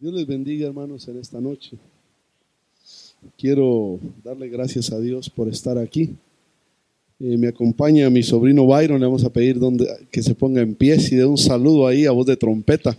[0.00, 1.78] Dios les bendiga, hermanos, en esta noche.
[3.38, 6.14] Quiero darle gracias a Dios por estar aquí.
[7.18, 10.74] Eh, me acompaña mi sobrino Byron, le vamos a pedir donde, que se ponga en
[10.74, 12.94] pie y dé un saludo ahí a voz de trompeta.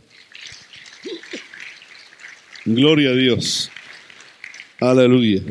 [2.66, 3.70] Gloria a Dios.
[4.80, 5.44] Aleluya.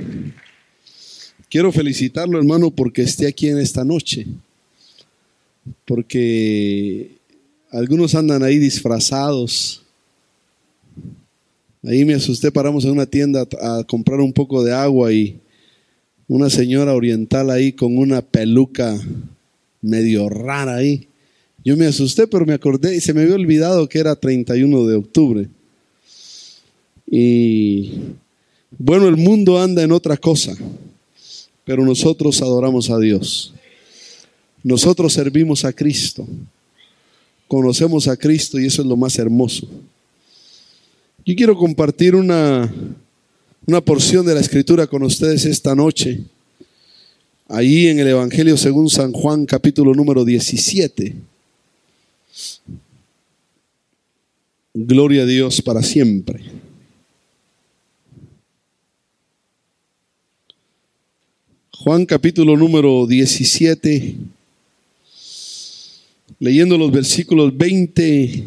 [1.49, 4.27] Quiero felicitarlo, hermano, porque esté aquí en esta noche.
[5.85, 7.13] Porque
[7.71, 9.86] algunos andan ahí disfrazados
[11.87, 15.39] Ahí me asusté, paramos en una tienda a comprar un poco de agua y
[16.27, 18.99] una señora oriental ahí con una peluca
[19.81, 21.07] medio rara ahí.
[21.65, 24.97] Yo me asusté, pero me acordé y se me había olvidado que era 31 de
[24.97, 25.49] octubre.
[27.09, 27.93] Y
[28.77, 30.57] bueno, el mundo anda en otra cosa,
[31.65, 33.55] pero nosotros adoramos a Dios.
[34.65, 36.27] Nosotros servimos a Cristo.
[37.47, 39.69] Conocemos a Cristo y eso es lo más hermoso.
[41.29, 42.73] Yo quiero compartir una,
[43.67, 46.21] una porción de la escritura con ustedes esta noche.
[47.49, 51.17] Ahí en el Evangelio según San Juan capítulo número 17.
[54.73, 56.45] Gloria a Dios para siempre.
[61.73, 64.15] Juan capítulo número 17,
[66.39, 68.45] leyendo los versículos 20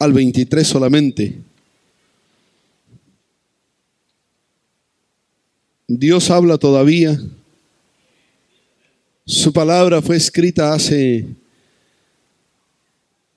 [0.00, 1.47] al 23 solamente.
[5.90, 7.18] Dios habla todavía.
[9.24, 11.24] Su palabra fue escrita hace,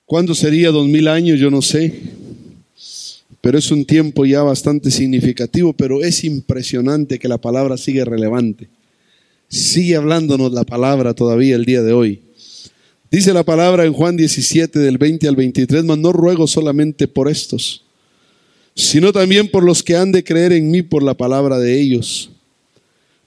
[0.04, 0.70] ¿cuándo sería?
[0.70, 1.94] Dos mil años, yo no sé.
[3.40, 8.68] Pero es un tiempo ya bastante significativo, pero es impresionante que la palabra sigue relevante.
[9.48, 12.20] Sigue hablándonos la palabra todavía el día de hoy.
[13.10, 17.30] Dice la palabra en Juan 17 del 20 al 23, mas no ruego solamente por
[17.30, 17.82] estos,
[18.74, 22.31] sino también por los que han de creer en mí por la palabra de ellos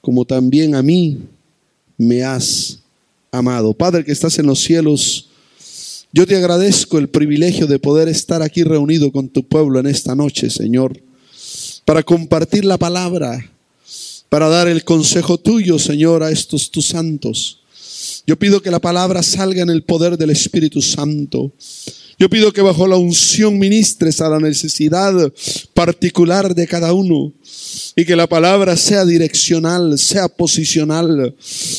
[0.00, 1.18] como también a mí
[1.96, 2.78] me has
[3.30, 3.74] amado.
[3.74, 5.28] Padre que estás en los cielos,
[6.12, 10.14] yo te agradezco el privilegio de poder estar aquí reunido con tu pueblo en esta
[10.14, 10.98] noche, Señor,
[11.84, 13.50] para compartir la palabra,
[14.28, 17.60] para dar el consejo tuyo, Señor, a estos tus santos.
[18.26, 21.52] Yo pido que la palabra salga en el poder del Espíritu Santo.
[22.20, 25.14] Yo pido que bajo la unción ministres a la necesidad
[25.72, 27.32] particular de cada uno
[27.94, 31.36] y que la palabra sea direccional, sea posicional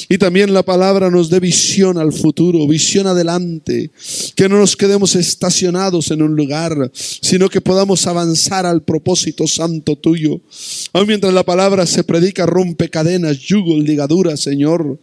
[0.07, 3.91] y también la palabra nos dé visión al futuro, visión adelante,
[4.35, 9.97] que no nos quedemos estacionados en un lugar, sino que podamos avanzar al propósito santo
[9.97, 10.39] tuyo.
[10.93, 14.97] Aún mientras la palabra se predica, rompe cadenas, yugos, ligaduras, Señor.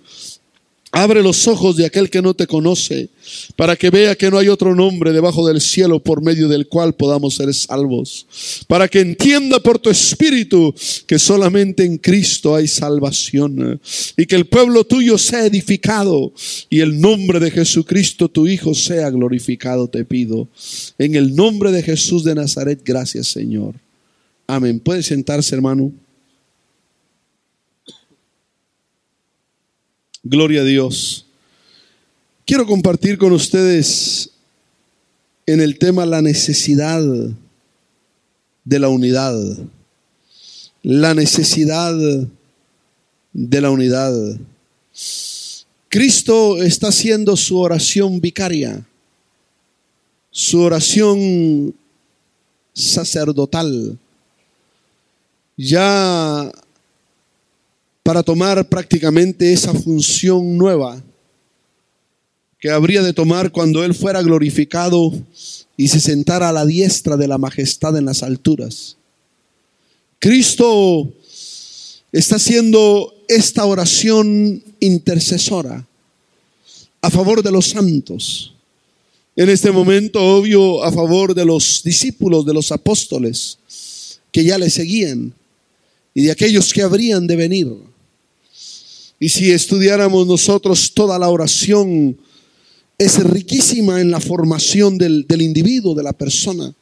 [0.97, 3.11] Abre los ojos de aquel que no te conoce,
[3.55, 6.95] para que vea que no hay otro nombre debajo del cielo por medio del cual
[6.95, 8.65] podamos ser salvos.
[8.67, 10.75] Para que entienda por tu espíritu
[11.07, 13.79] que solamente en Cristo hay salvación.
[14.17, 16.33] Y que el pueblo tuyo sea edificado
[16.71, 20.49] y el nombre de Jesucristo tu Hijo sea glorificado, te pido.
[20.97, 23.75] En el nombre de Jesús de Nazaret, gracias Señor.
[24.47, 24.81] Amén.
[24.81, 25.93] Puede sentarse, hermano.
[30.29, 31.25] Gloria a Dios.
[32.45, 34.31] Quiero compartir con ustedes
[35.47, 37.01] en el tema la necesidad
[38.65, 39.37] de la unidad.
[40.83, 41.95] La necesidad
[43.33, 44.13] de la unidad.
[45.89, 48.85] Cristo está haciendo su oración vicaria,
[50.33, 51.73] su oración
[52.75, 53.97] sacerdotal.
[55.57, 56.51] Ya
[58.07, 61.03] para tomar prácticamente esa función nueva
[62.61, 65.13] que habría de tomar cuando Él fuera glorificado
[65.77, 68.97] y se sentara a la diestra de la majestad en las alturas.
[70.21, 71.13] Cristo
[72.13, 75.85] está haciendo esta oración intercesora
[77.03, 78.55] a favor de los santos.
[79.35, 83.59] En este momento, obvio, a favor de los discípulos, de los apóstoles
[84.31, 85.35] que ya le seguían
[86.15, 87.96] y de aquellos que habrían de venir.
[89.19, 92.17] Y si estudiáramos nosotros toda la oración,
[92.99, 96.75] es riquísima en la formación del, individuo, de la persona.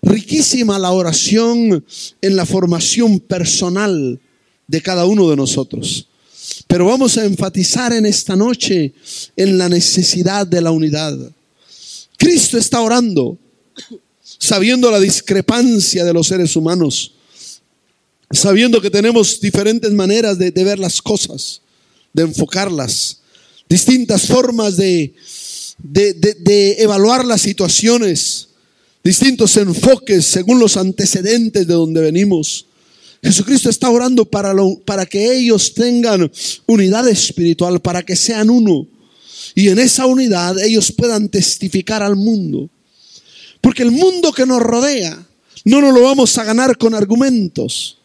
[0.00, 1.84] riquísima la oración
[2.22, 4.20] en la formación personal
[4.66, 6.06] de cada uno de nosotros.
[6.66, 8.92] Pero vamos a enfatizar en esta noche
[9.36, 11.18] en la necesidad de la unidad.
[12.16, 13.36] Cristo está orando
[14.38, 17.12] sabiendo la discrepancia de los seres humanos,
[18.30, 21.62] sabiendo que tenemos diferentes maneras de, ver las cosas,
[22.12, 23.20] de enfocarlas,
[23.68, 25.14] distintas formas de,
[26.78, 28.48] evaluar las situaciones,
[29.02, 32.66] distintos enfoques según los antecedentes de donde venimos.
[33.22, 34.54] Jesucristo está orando para,
[34.84, 36.30] para que ellos tengan
[36.66, 38.86] unidad espiritual, para que sean uno.
[39.54, 42.68] Y en esa unidad ellos puedan testificar al mundo.
[43.60, 45.26] Porque el mundo que nos rodea
[45.64, 47.97] no nos lo vamos a ganar con argumentos.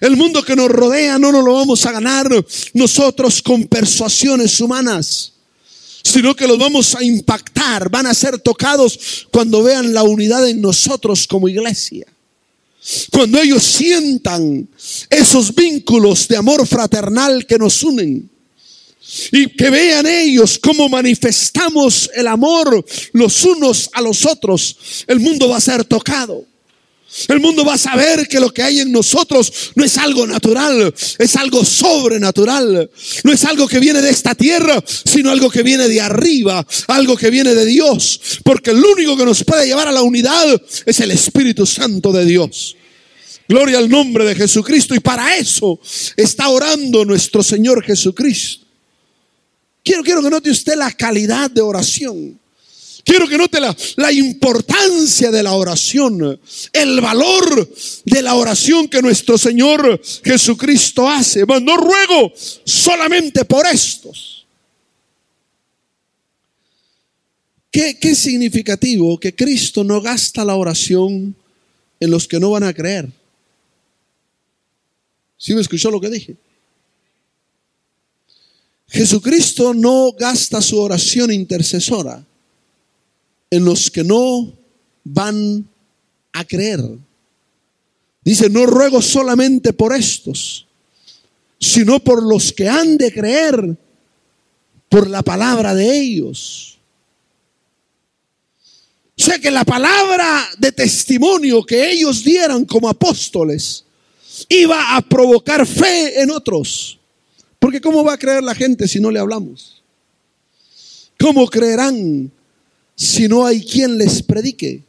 [0.00, 2.28] El mundo que nos rodea no nos lo vamos a ganar
[2.72, 5.32] nosotros con persuasiones humanas,
[6.02, 10.60] sino que los vamos a impactar, van a ser tocados cuando vean la unidad en
[10.60, 12.06] nosotros como iglesia.
[13.10, 14.66] Cuando ellos sientan
[15.10, 18.30] esos vínculos de amor fraternal que nos unen
[19.32, 25.48] y que vean ellos cómo manifestamos el amor los unos a los otros, el mundo
[25.48, 26.46] va a ser tocado.
[27.26, 30.94] El mundo va a saber que lo que hay en nosotros no es algo natural,
[31.18, 32.88] es algo sobrenatural.
[33.24, 37.16] No es algo que viene de esta tierra, sino algo que viene de arriba, algo
[37.16, 38.20] que viene de Dios.
[38.44, 42.24] Porque el único que nos puede llevar a la unidad es el Espíritu Santo de
[42.24, 42.76] Dios.
[43.48, 44.94] Gloria al nombre de Jesucristo.
[44.94, 45.80] Y para eso
[46.16, 48.64] está orando nuestro Señor Jesucristo.
[49.82, 52.38] Quiero, quiero que note usted la calidad de oración.
[53.04, 56.40] Quiero que note la, importancia de la oración,
[56.72, 57.72] el valor
[58.04, 61.44] de la oración que nuestro Señor Jesucristo hace.
[61.46, 62.32] no ruego
[62.64, 64.46] solamente por estos.
[67.70, 71.36] ¿Qué, qué significativo que Cristo no gasta la oración
[72.00, 73.08] en los que no van a creer?
[75.38, 76.36] ¿Sí me escuchó lo que dije?
[78.88, 82.26] Jesucristo no gasta su oración intercesora
[83.50, 84.52] en los que no
[85.04, 85.68] van
[86.32, 86.80] a creer.
[88.22, 90.66] Dice, no ruego solamente por estos,
[91.58, 93.76] sino por los que han de creer
[94.88, 96.78] por la palabra de ellos.
[99.18, 103.84] O sea que la palabra de testimonio que ellos dieran como apóstoles
[104.48, 106.98] iba a provocar fe en otros.
[107.58, 109.82] Porque ¿cómo va a creer la gente si no le hablamos?
[111.18, 112.32] ¿Cómo creerán
[113.00, 114.82] si no hay quien les predique?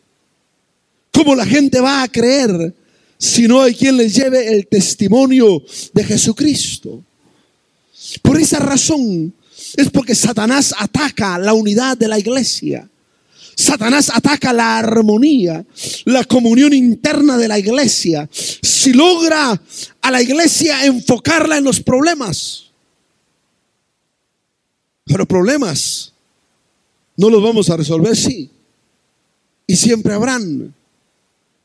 [1.14, 2.76] ¿Cómo la gente va a creer
[3.18, 5.64] si no hay quien les lleve el testimonio
[5.94, 7.02] de Jesucristo?
[8.22, 9.34] Por esa razón
[9.78, 12.86] es porque Satanás ataca la unidad de la iglesia.
[13.56, 15.66] Satanás ataca la armonía,
[16.04, 18.30] la comunión interna de la iglesia.
[18.34, 19.62] Si logra
[20.02, 22.66] a la iglesia enfocarla en los problemas.
[25.06, 26.11] Pero problemas
[27.22, 28.50] no los vamos a resolver, sí.
[29.68, 30.74] Y siempre habrán.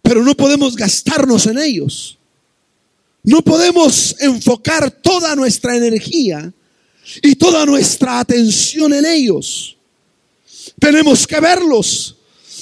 [0.02, 2.18] Pero no podemos gastarnos en ellos.
[3.22, 6.52] No podemos enfocar toda nuestra energía
[7.22, 9.78] y toda nuestra atención en ellos.
[10.78, 12.16] Tenemos que verlos,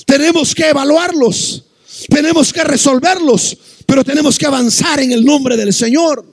[0.07, 1.65] tenemos que evaluarlos,
[2.09, 6.25] tenemos que resolverlos, pero tenemos que avanzar en el nombre del Señor.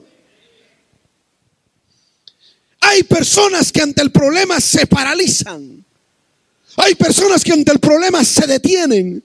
[2.82, 5.82] Hay personas que ante el problema se paralizan.
[6.76, 9.22] Hay personas que ante el problema se detienen.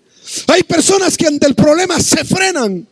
[0.48, 2.88] Hay personas que ante el problema se frenan.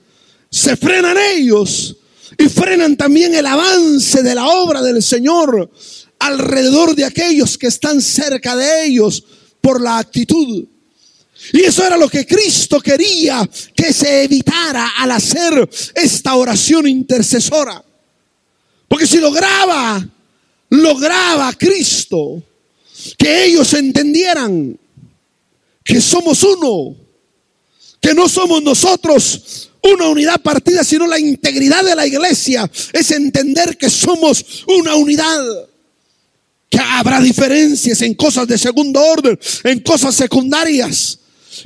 [0.50, 1.98] Se frenan ellos
[2.38, 5.70] y frenan también el avance de la obra del Señor
[6.20, 9.24] alrededor de aquellos que están cerca de ellos
[9.62, 10.66] por la actitud.
[11.54, 17.84] Y eso era lo que Cristo quería que se evitara al hacer esta oración intercesora.
[18.88, 20.08] Porque si lograba,
[20.70, 22.42] lograba Cristo
[23.18, 24.78] que ellos entendieran
[25.84, 26.96] que somos uno,
[28.02, 33.78] que no somos nosotros una unidad partida, sino la integridad de la iglesia es entender
[33.78, 35.44] que somos una unidad
[36.70, 41.20] que habrá diferencias en cosas de segundo orden, en cosas secundarias,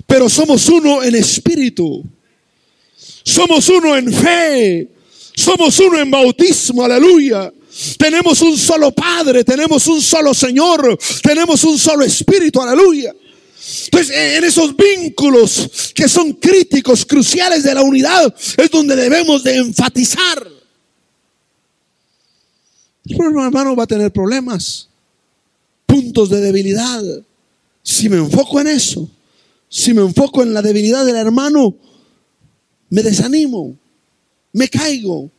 [0.05, 2.03] pero somos uno en espíritu.
[3.23, 4.87] Somos uno en fe.
[5.35, 7.51] Somos uno en bautismo, aleluya.
[7.97, 13.13] Tenemos un solo Padre, tenemos un solo Señor, tenemos un solo Espíritu, aleluya.
[13.85, 19.57] Entonces, en esos vínculos que son críticos, cruciales de la unidad, es donde debemos de
[19.57, 20.47] enfatizar.
[23.05, 24.87] El hermano va a tener problemas
[25.85, 27.03] puntos de debilidad.
[27.81, 29.09] Si me enfoco en eso,
[29.67, 31.75] si me enfoco en la debilidad del hermano,
[32.89, 33.75] me desanimo,
[34.53, 35.31] me caigo.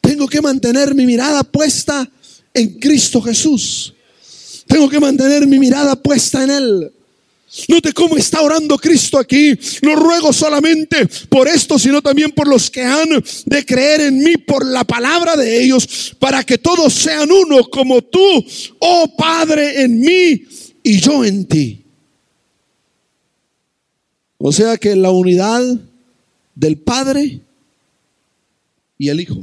[0.00, 2.08] Tengo que mantener mi mirada puesta
[2.54, 3.92] en Cristo Jesús.
[4.66, 6.92] Tengo que mantener mi mirada puesta en Él.
[7.68, 9.58] Note cómo está orando Cristo aquí.
[9.82, 13.08] No ruego solamente por esto, sino también por los que han
[13.46, 18.02] de creer en mí por la palabra de ellos, para que todos sean uno como
[18.02, 18.44] tú,
[18.78, 20.44] oh Padre, en mí
[20.82, 21.82] y yo en ti.
[24.38, 25.62] O sea que la unidad
[26.54, 27.40] del Padre
[28.98, 29.36] y el Hijo.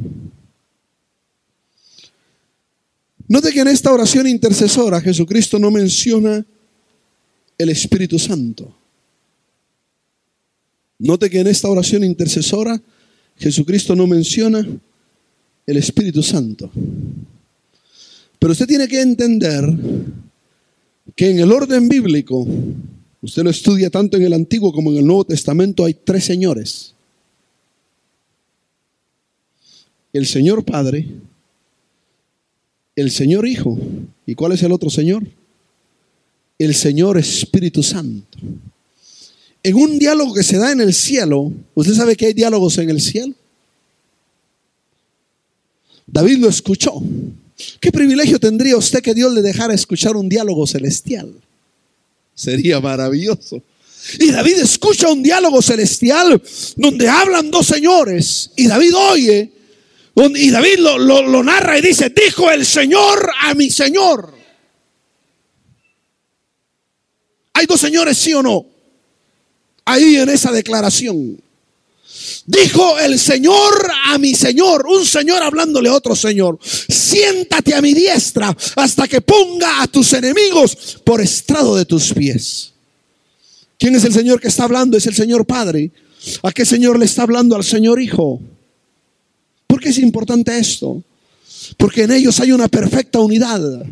[3.28, 6.46] Note que en esta oración intercesora Jesucristo no menciona
[7.58, 8.74] el Espíritu Santo.
[11.00, 12.82] Note que en esta oración intercesora
[13.38, 14.66] Jesucristo no menciona
[15.66, 16.72] el Espíritu Santo.
[18.40, 19.64] Pero usted tiene que entender
[21.16, 22.46] que en el orden bíblico,
[23.22, 26.94] usted lo estudia tanto en el Antiguo como en el Nuevo Testamento, hay tres señores.
[30.12, 31.08] El Señor Padre,
[32.96, 33.78] el Señor Hijo,
[34.26, 35.24] ¿y cuál es el otro Señor?
[36.60, 38.38] el Señor Espíritu Santo.
[39.62, 42.90] En un diálogo que se da en el cielo, ¿usted sabe que hay diálogos en
[42.90, 43.34] el cielo?
[46.06, 47.02] David lo escuchó.
[47.80, 51.34] ¿Qué privilegio tendría usted que Dios le dejara escuchar un diálogo celestial?
[52.36, 53.62] Sería maravilloso.
[54.20, 56.42] Y David escucha un diálogo celestial
[56.76, 58.52] donde hablan dos señores.
[58.58, 59.52] Y David oye.
[60.16, 64.34] Y David lo, narra y dice, dijo el Señor a mi Señor.
[67.54, 68.66] ¿Hay dos señores, sí o no?
[69.86, 71.42] Ahí en esa declaración.
[72.46, 77.94] Dijo el Señor a mi Señor, un Señor hablándole a otro Señor, siéntate a mi
[77.94, 82.74] diestra hasta que ponga a tus enemigos por estrado de tus pies.
[83.80, 84.98] ¿Quién es el Señor que está hablando?
[84.98, 85.92] Es el Señor Padre.
[86.44, 87.56] ¿A qué Señor le está hablando?
[87.56, 88.40] Al Señor Hijo.
[89.68, 91.04] ¿Por qué es importante esto?
[91.78, 93.86] Porque en ellos hay una perfecta unidad.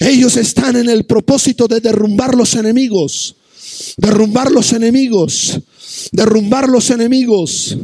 [0.00, 3.36] Ellos están en el propósito de derrumbar los enemigos,
[3.96, 5.60] derrumbar los enemigos,
[6.12, 7.76] derrumbar los enemigos.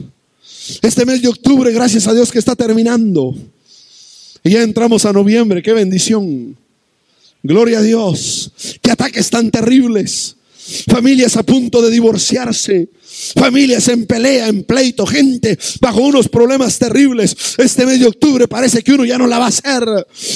[0.83, 3.35] Este mes de octubre, gracias a Dios que está terminando.
[4.43, 6.57] Y ya entramos a noviembre, qué bendición.
[7.43, 8.52] Gloria a Dios.
[8.83, 10.37] Qué ataques tan terribles.
[10.88, 12.88] Familias a punto de divorciarse.
[13.34, 17.36] Familias en pelea, en pleito, gente bajo unos problemas terribles.
[17.58, 19.84] Este mes de octubre parece que uno ya no la va a hacer.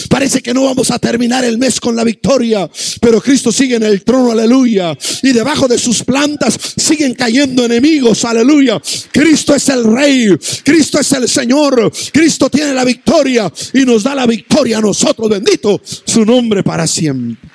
[0.08, 2.68] Parece que no vamos a terminar el mes con la victoria.
[3.00, 4.96] Pero Cristo sigue en el trono, aleluya.
[5.22, 8.80] Y debajo de sus plantas siguen cayendo enemigos, aleluya.
[9.12, 10.36] Cristo es el rey.
[10.62, 11.92] Cristo es el Señor.
[12.12, 15.28] Cristo tiene la victoria y nos da la victoria a nosotros.
[15.28, 17.50] Bendito su nombre para siempre.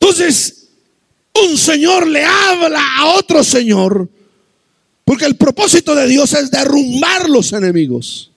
[0.00, 0.59] Entonces,
[1.44, 4.08] un señor le habla a otro señor,
[5.04, 8.30] porque el propósito de Dios es derrumbar los enemigos.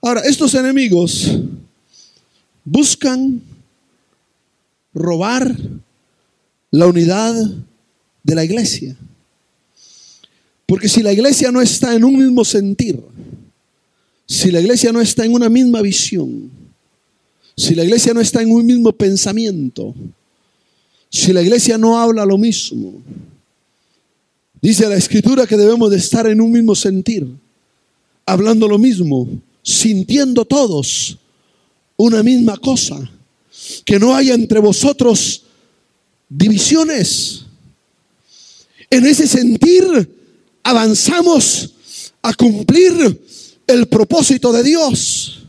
[0.00, 1.30] Ahora, estos enemigos
[2.64, 3.42] buscan
[4.92, 5.56] robar
[6.70, 7.34] la unidad
[8.22, 8.96] de la iglesia.
[10.66, 13.00] Porque si la iglesia no está en un mismo sentir,
[14.26, 16.50] si la iglesia no está en una misma visión,
[17.56, 19.94] si la iglesia no está en un mismo pensamiento,
[21.14, 23.00] si la iglesia no habla lo mismo,
[24.60, 27.24] dice la escritura que debemos de estar en un mismo sentir,
[28.26, 29.28] hablando lo mismo,
[29.62, 31.16] sintiendo todos
[31.96, 33.08] una misma cosa,
[33.84, 35.44] que no haya entre vosotros
[36.28, 37.44] divisiones.
[38.90, 39.84] En ese sentir
[40.64, 41.74] avanzamos
[42.22, 43.22] a cumplir
[43.68, 45.44] el propósito de Dios.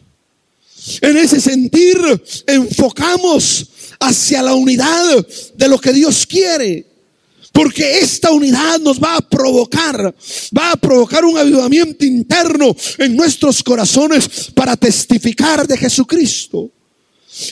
[1.02, 1.98] En ese sentir
[2.46, 5.26] enfocamos hacia la unidad
[5.56, 6.86] de lo que Dios quiere.
[7.52, 10.14] Porque esta unidad nos va a provocar,
[10.58, 16.70] va a provocar un avivamiento interno en nuestros corazones para testificar de Jesucristo.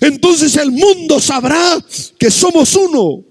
[0.02, 1.78] Entonces el mundo sabrá
[2.18, 3.24] que somos uno,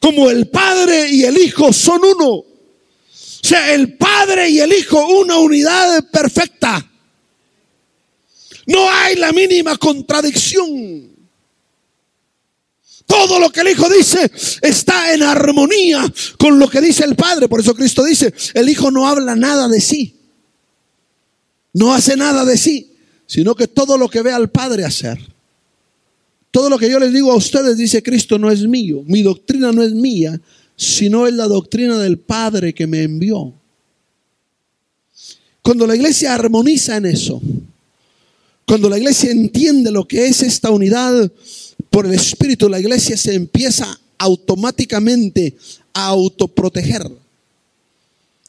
[0.00, 2.28] como el Padre y el Hijo son uno.
[2.30, 2.46] O
[3.42, 6.84] sea, el Padre y el Hijo, una unidad perfecta.
[8.66, 11.17] No hay la mínima contradicción.
[13.08, 17.48] Todo lo que el Hijo dice está en armonía con lo que dice el Padre.
[17.48, 20.14] Por eso Cristo dice, el Hijo no habla nada de sí.
[21.72, 22.92] No hace nada de sí,
[23.26, 25.18] sino que todo lo que ve al Padre hacer.
[26.50, 29.02] Todo lo que yo les digo a ustedes, dice Cristo, no es mío.
[29.06, 30.38] Mi doctrina no es mía,
[30.76, 33.54] sino es la doctrina del Padre que me envió.
[35.62, 37.40] Cuando la iglesia armoniza en eso,
[38.66, 41.32] cuando la iglesia entiende lo que es esta unidad
[41.90, 45.56] por el Espíritu, la iglesia se empieza automáticamente
[45.92, 47.10] a autoproteger.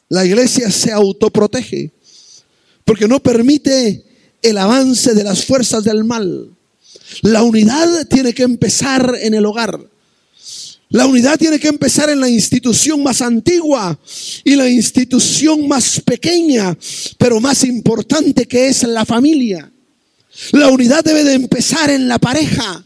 [0.08, 1.90] La iglesia se autoprotege
[2.84, 4.04] porque no permite
[4.42, 6.50] el avance de las fuerzas del mal.
[7.22, 9.80] La unidad tiene que empezar en el hogar.
[10.88, 13.96] La unidad tiene que empezar en la institución más antigua
[14.42, 16.76] y la institución más pequeña,
[17.16, 19.70] pero más importante que es la familia.
[20.50, 22.84] La unidad debe de empezar en la pareja.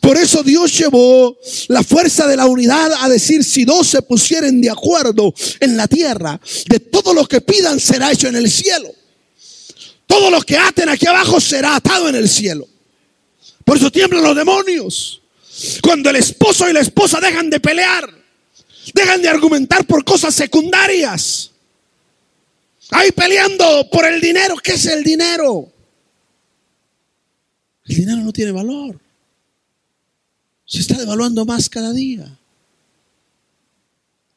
[0.00, 1.36] Por eso Dios llevó
[1.68, 5.88] la fuerza de la unidad a decir, si dos se pusieren de acuerdo en la
[5.88, 8.88] tierra, de todo lo que pidan será hecho en el cielo.
[10.06, 12.68] Todo lo que aten aquí abajo será atado en el cielo.
[13.64, 15.20] Por eso tiemblan los demonios.
[15.82, 18.08] Cuando el esposo y la esposa dejan de pelear,
[18.92, 21.50] dejan de argumentar por cosas secundarias.
[22.90, 24.56] Ahí peleando por el dinero.
[24.62, 25.68] ¿Qué es el dinero?
[27.86, 29.00] El dinero no tiene valor.
[30.74, 32.36] Se está devaluando más cada día.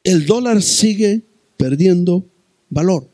[0.04, 1.22] El dólar sigue
[1.56, 2.24] perdiendo
[2.70, 3.10] valor.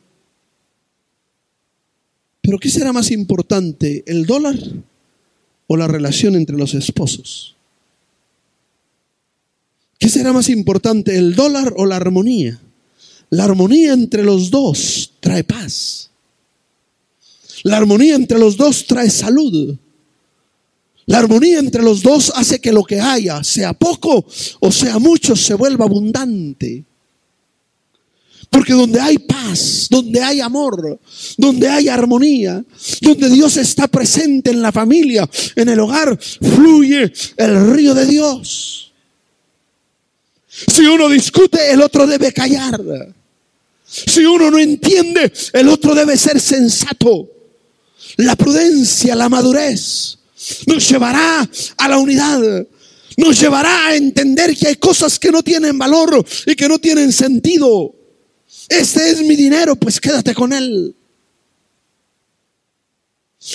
[2.43, 4.59] Pero ¿qué será más importante, el dólar
[5.69, 7.57] o la relación entre los esposos?
[9.99, 12.61] ¿Qué será más importante, el dólar o la armonía?
[13.31, 16.11] La armonía entre los dos trae paz.
[17.63, 19.79] La armonía entre los dos trae salud.
[21.07, 24.25] La armonía entre los dos hace que lo que haya, sea poco
[24.61, 26.85] o sea mucho, se vuelva abundante.
[28.49, 31.01] Porque donde hay paz, donde hay amor,
[31.37, 32.65] donde hay armonía,
[33.01, 38.93] donde Dios está presente en la familia, en el hogar, fluye el río de Dios.
[40.49, 42.81] Si uno discute, el otro debe callar.
[43.85, 47.29] Si uno no entiende, el otro debe ser sensato.
[48.19, 50.19] La prudencia, la madurez
[50.67, 52.67] nos llevará a la unidad.
[53.17, 57.13] Nos llevará a entender que hay cosas que no tienen valor y que no tienen
[57.13, 57.95] sentido.
[58.69, 60.95] Este es mi dinero, pues quédate con él.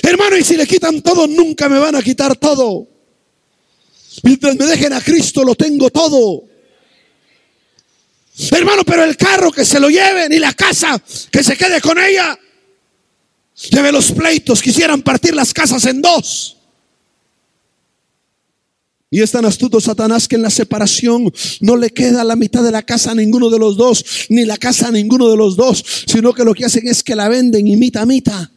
[0.04, 2.88] Hermano, y si le quitan todo, nunca me van a quitar todo.
[4.23, 6.43] Mientras me dejen a Cristo, lo tengo todo.
[8.52, 11.97] Hermano, pero el carro que se lo lleven y la casa que se quede con
[11.99, 12.39] ella.
[13.71, 16.59] Lleve los pleitos, quisieran partir las casas en dos.
[19.12, 22.72] Y es tan astuto Satanás que en la separación no le queda la mitad de
[22.72, 25.84] la casa a ninguno de los dos, ni la casa a ninguno de los dos,
[26.06, 28.50] sino que lo que hacen es que la venden y mitad a mitad.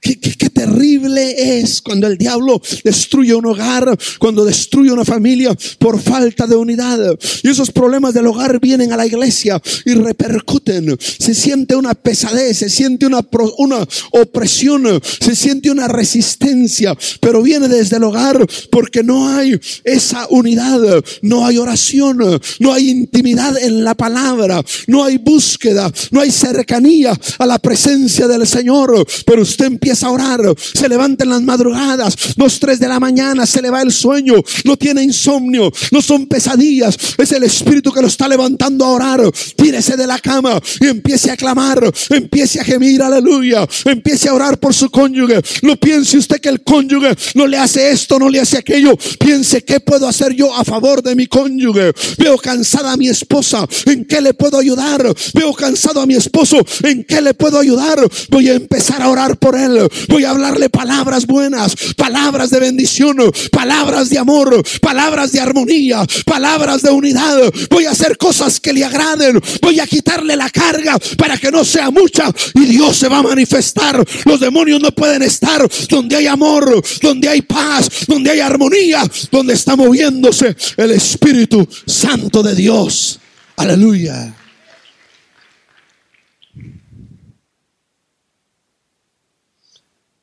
[0.00, 6.46] Qué, terrible es cuando el diablo destruye un hogar, cuando destruye una familia por falta
[6.46, 6.98] de unidad.
[7.42, 10.96] Y esos problemas del hogar vienen a la iglesia y repercuten.
[10.98, 13.20] Se siente una pesadez, se siente una,
[13.58, 14.84] una opresión,
[15.20, 20.80] se siente una resistencia, pero viene desde el hogar porque no hay esa unidad,
[21.20, 27.12] no hay oración, no hay intimidad en la palabra, no hay búsqueda, no hay cercanía
[27.38, 29.06] a la presencia del Señor.
[29.26, 33.46] Pero usted empieza a orar, se levanta en las madrugadas, dos, tres de la mañana,
[33.46, 38.02] se le va el sueño, no tiene insomnio, no son pesadillas, es el Espíritu que
[38.02, 39.22] lo está levantando a orar.
[39.56, 44.58] Tírese de la cama y empiece a clamar, empiece a gemir, aleluya, empiece a orar
[44.58, 45.40] por su cónyuge.
[45.62, 48.96] No piense usted que el cónyuge no le hace esto, no le hace aquello.
[49.18, 51.92] Piense qué puedo hacer yo a favor de mi cónyuge.
[52.18, 55.06] Veo cansada a mi esposa, ¿en qué le puedo ayudar?
[55.34, 57.98] Veo cansado a mi esposo, ¿en qué le puedo ayudar?
[58.30, 59.88] Voy a empezar a orar por él.
[60.08, 63.16] Voy a hablarle palabras buenas, palabras de bendición,
[63.50, 67.52] palabras de amor, palabras de armonía, palabras de unidad.
[67.70, 69.40] Voy a hacer cosas que le agraden.
[69.62, 73.22] Voy a quitarle la carga para que no sea mucha y Dios se va a
[73.22, 74.04] manifestar.
[74.24, 79.54] Los demonios no pueden estar donde hay amor, donde hay paz, donde hay armonía, donde
[79.54, 83.18] está moviéndose el Espíritu Santo de Dios.
[83.56, 84.45] Aleluya.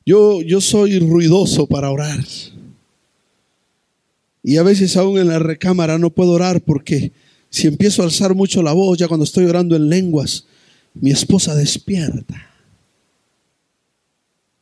[0.06, 2.24] Yo, yo soy ruidoso para orar.
[4.42, 7.12] Y a veces aún en la recámara no puedo orar porque
[7.48, 10.44] si empiezo a alzar mucho la voz, ya cuando estoy orando en lenguas,
[10.92, 12.50] mi esposa despierta.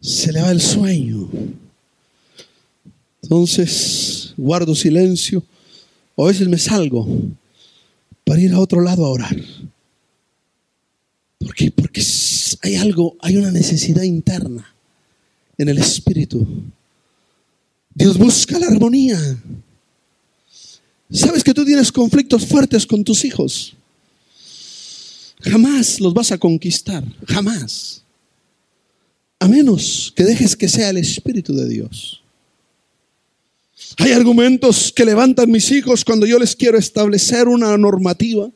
[0.00, 1.28] Se le va el sueño.
[3.22, 5.42] Entonces guardo silencio.
[6.14, 7.08] O a veces me salgo
[8.24, 9.36] para ir a otro lado a orar.
[11.38, 11.72] ¿Por qué?
[11.72, 12.02] Porque
[12.62, 14.71] hay algo, hay una necesidad interna
[15.58, 16.46] en el espíritu.
[17.94, 19.18] Dios busca la armonía.
[21.10, 23.74] Sabes que tú tienes conflictos fuertes con tus hijos.
[25.42, 28.02] Jamás los vas a conquistar, jamás.
[29.38, 32.22] A menos que dejes que sea el Espíritu de Dios.
[33.98, 38.50] Hay argumentos que levantan mis hijos cuando yo les quiero establecer una normativa.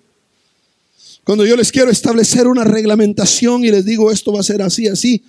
[1.25, 4.87] Cuando yo les quiero establecer una reglamentación y les digo esto va a ser así,
[4.87, 5.25] así.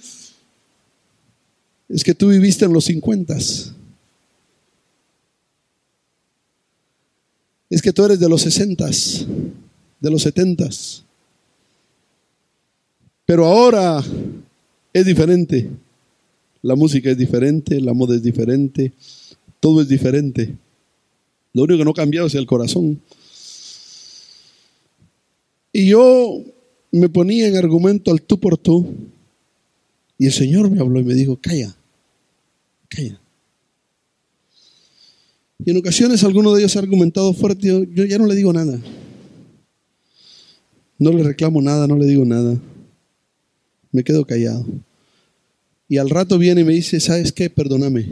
[1.90, 3.38] Es que tú viviste en los 50.
[7.70, 8.90] Es que tú eres de los 60,
[10.00, 10.70] de los 70.
[13.26, 14.04] Pero ahora
[14.94, 15.70] es diferente.
[16.62, 18.94] La música es diferente, la moda es diferente,
[19.60, 20.56] todo es diferente.
[21.54, 23.00] Lo único que no ha cambiado es el corazón.
[25.72, 26.42] Y yo
[26.92, 28.86] me ponía en argumento al tú por tú.
[30.18, 31.77] Y el Señor me habló y me dijo, calla,
[32.88, 33.20] calla.
[35.66, 38.54] Y en ocasiones alguno de ellos ha argumentado fuerte, yo, yo ya no le digo
[38.54, 38.80] nada.
[41.00, 42.60] No le reclamo nada, no le digo nada.
[43.92, 44.66] Me quedo callado.
[45.90, 47.50] Y al rato viene y me dice, ¿sabes qué?
[47.50, 48.08] Perdóname.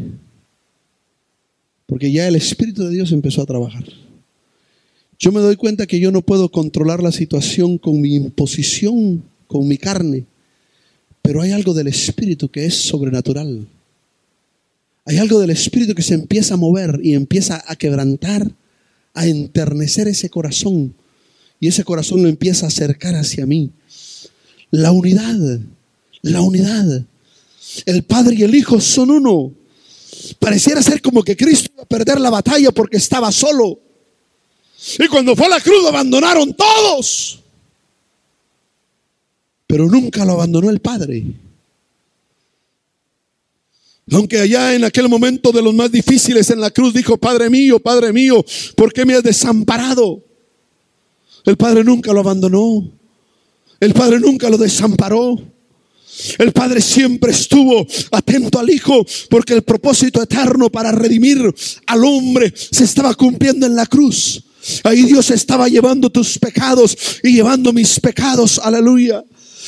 [1.86, 3.84] Porque ya el Espíritu de Dios empezó a trabajar.
[5.20, 9.68] Yo me doy cuenta que yo no puedo controlar la situación con mi imposición, con
[9.68, 10.26] mi carne.
[11.22, 13.68] Pero hay algo del Espíritu que es sobrenatural.
[15.06, 18.52] Hay algo del Espíritu que se empieza a mover y empieza a quebrantar,
[19.14, 20.96] a enternecer ese corazón.
[21.60, 23.70] Y ese corazón lo empieza a acercar hacia mí.
[24.72, 25.60] La unidad,
[26.24, 27.04] la unidad.
[27.86, 29.54] El Padre y el Hijo son uno.
[30.40, 33.80] Pareciera ser como que Cristo iba a perder la batalla porque estaba solo.
[35.00, 37.40] Y cuando fue a la cruz lo abandonaron todos.
[39.68, 41.26] Pero nunca lo abandonó el Padre.
[44.12, 47.80] Aunque allá en aquel momento de los más difíciles en la cruz dijo, Padre mío,
[47.80, 50.24] Padre mío, ¿por qué me has desamparado?
[51.46, 52.92] El Padre nunca lo abandonó.
[53.80, 55.40] El Padre nunca lo desamparó.
[56.38, 61.54] El Padre siempre estuvo atento al Hijo porque el propósito eterno para redimir
[61.88, 64.44] al hombre se estaba cumpliendo en la cruz.
[64.84, 68.60] Ahí Dios estaba llevando tus pecados y llevando mis pecados.
[68.64, 69.24] Aleluya.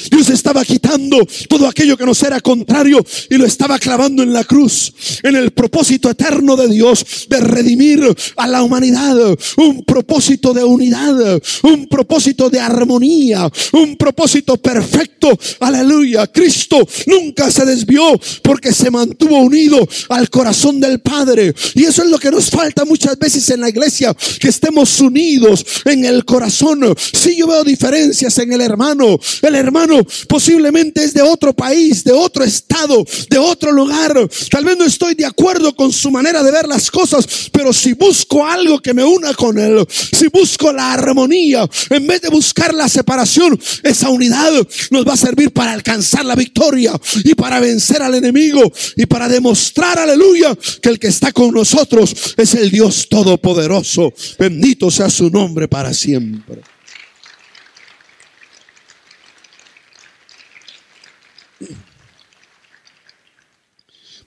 [0.09, 1.17] Dios estaba quitando
[1.49, 5.51] todo aquello que nos era contrario y lo estaba clavando en la cruz, en el
[5.51, 8.01] propósito eterno de Dios de redimir
[8.35, 9.17] a la humanidad,
[9.57, 15.37] un propósito de unidad, un propósito de armonía, un propósito perfecto.
[15.59, 16.27] Aleluya.
[16.27, 21.53] Cristo nunca se desvió porque se mantuvo unido al corazón del Padre.
[21.75, 25.65] Y eso es lo que nos falta muchas veces en la iglesia, que estemos unidos
[25.85, 26.81] en el corazón.
[27.13, 29.96] Si yo veo diferencias en el hermano, el hermano
[30.27, 34.27] posiblemente es de otro país, de otro estado, de otro lugar.
[34.49, 37.93] Tal vez no estoy de acuerdo con su manera de ver las cosas, pero si
[37.93, 42.73] busco algo que me una con él, si busco la armonía, en vez de buscar
[42.73, 44.51] la separación, esa unidad
[44.91, 49.27] nos va a servir para alcanzar la victoria y para vencer al enemigo y para
[49.27, 54.13] demostrar, aleluya, que el que está con nosotros es el Dios Todopoderoso.
[54.37, 56.61] Bendito sea su nombre para siempre.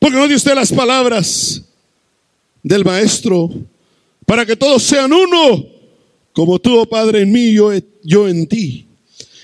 [0.01, 1.63] Porque no dio usted las palabras
[2.63, 3.51] del Maestro
[4.27, 5.67] para que todos sean uno,
[6.33, 7.71] como tú, oh Padre, en mí, yo,
[8.03, 8.87] yo en ti.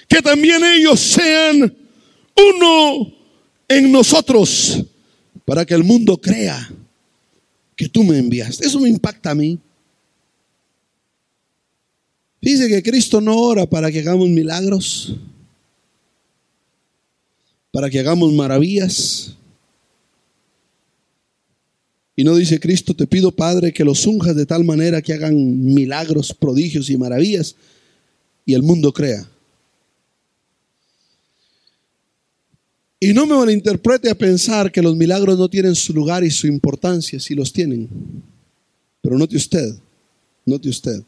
[0.08, 1.76] Que también ellos sean
[2.36, 3.12] uno
[3.68, 4.82] en nosotros,
[5.44, 6.72] para que el mundo crea
[7.76, 8.66] que tú me enviaste.
[8.66, 9.58] Eso me impacta a mí.
[12.40, 15.16] Dice que Cristo no ora para que hagamos milagros,
[17.72, 19.36] para que hagamos maravillas.
[22.18, 25.62] Y no dice Cristo, te pido Padre que los unjas de tal manera que hagan
[25.74, 27.54] milagros, prodigios y maravillas
[28.46, 29.28] y el mundo crea.
[32.98, 36.46] Y no me malinterprete a pensar que los milagros no tienen su lugar y su
[36.46, 37.86] importancia, si los tienen.
[39.02, 39.74] Pero note usted,
[40.46, 41.02] note usted,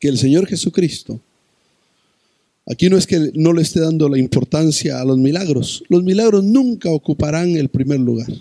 [0.00, 1.20] que el Señor Jesucristo,
[2.66, 6.42] aquí no es que no le esté dando la importancia a los milagros, los milagros
[6.42, 8.32] nunca ocuparán el primer lugar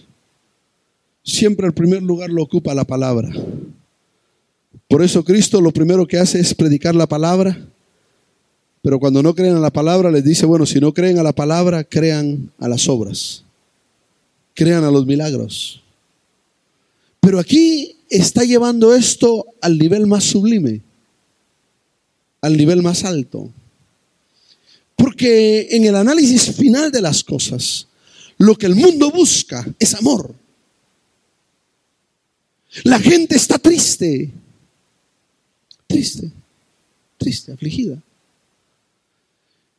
[1.25, 3.29] siempre el primer lugar lo ocupa la palabra.
[4.87, 7.67] Por eso Cristo lo primero que hace es predicar la palabra,
[8.81, 11.33] pero cuando no creen a la palabra les dice, bueno, si no creen a la
[11.33, 13.43] palabra, crean a las obras,
[14.53, 15.81] crean a los milagros.
[17.19, 20.81] Pero aquí está llevando esto al nivel más sublime,
[22.41, 23.49] al nivel más alto.
[24.95, 27.87] Porque en el análisis final de las cosas,
[28.37, 30.35] lo que el mundo busca es amor.
[32.83, 34.31] La gente está triste,
[35.87, 36.31] triste,
[37.17, 38.01] triste, afligida.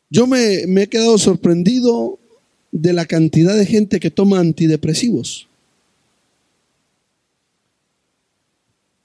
[0.09, 2.19] Yo me, he quedado sorprendido
[2.73, 5.47] de la cantidad de gente que toma antidepresivos.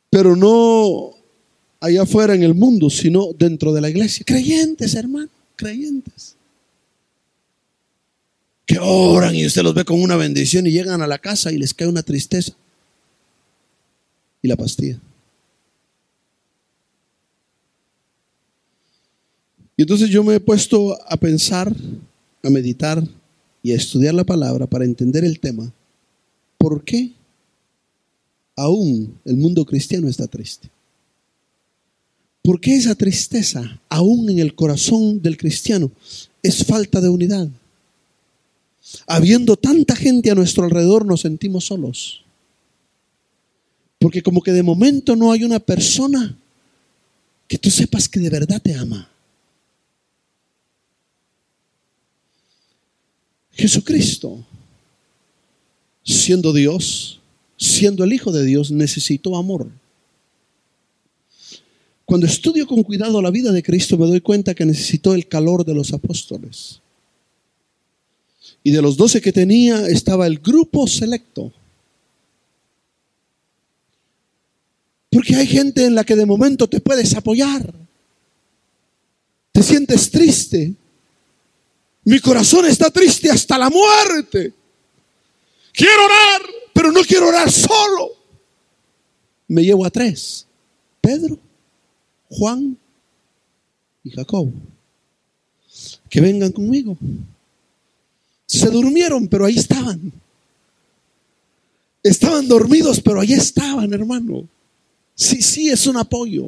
[0.10, 1.16] Pero no
[1.80, 4.24] allá afuera en el mundo, sino dentro de la iglesia.
[4.26, 6.36] Creyentes, hermano, creyentes.
[8.66, 11.58] Que oran y usted los ve con una bendición y llegan a la casa y
[11.58, 12.54] les cae una tristeza.
[14.42, 15.00] Y la pastilla.
[19.78, 21.76] Y entonces yo me he puesto a pensar,
[22.44, 23.04] a meditar
[23.64, 25.72] y a estudiar la palabra para entender el tema.
[26.58, 27.14] ¿Por qué
[28.56, 30.70] aún el mundo cristiano está triste?
[32.44, 35.92] ¿Por qué esa tristeza aún en el corazón del cristiano
[36.42, 37.50] es falta de unidad?
[39.08, 42.24] Habiendo tanta gente a nuestro alrededor nos sentimos solos.
[44.02, 46.36] Porque como que de momento no hay una persona
[47.48, 49.08] que tú sepas que de verdad te ama.
[53.52, 54.44] Jesucristo,
[56.04, 57.20] siendo Dios,
[57.58, 59.70] siendo el Hijo de Dios, necesitó amor.
[62.04, 65.64] Cuando estudio con cuidado la vida de Cristo me doy cuenta que necesitó el calor
[65.64, 66.82] de los apóstoles.
[68.64, 71.54] Y de los doce que tenía estaba el grupo selecto.
[75.12, 77.71] Porque hay gente en la que de momento te puedes apoyar.
[79.52, 80.74] Te sientes triste.
[82.06, 84.54] Mi corazón está triste hasta la muerte.
[85.74, 86.41] Quiero orar,
[86.74, 88.12] pero no quiero orar solo.
[89.50, 90.47] Me llevo a tres.
[91.02, 91.38] Pedro,
[92.30, 92.78] Juan
[94.06, 94.50] y Jacob.
[96.10, 96.97] Que vengan conmigo.
[98.45, 100.12] Se durmieron, pero ahí estaban.
[102.02, 104.47] Estaban dormidos, pero ahí estaban, hermano.
[105.22, 106.48] Sí, sí, es un apoyo.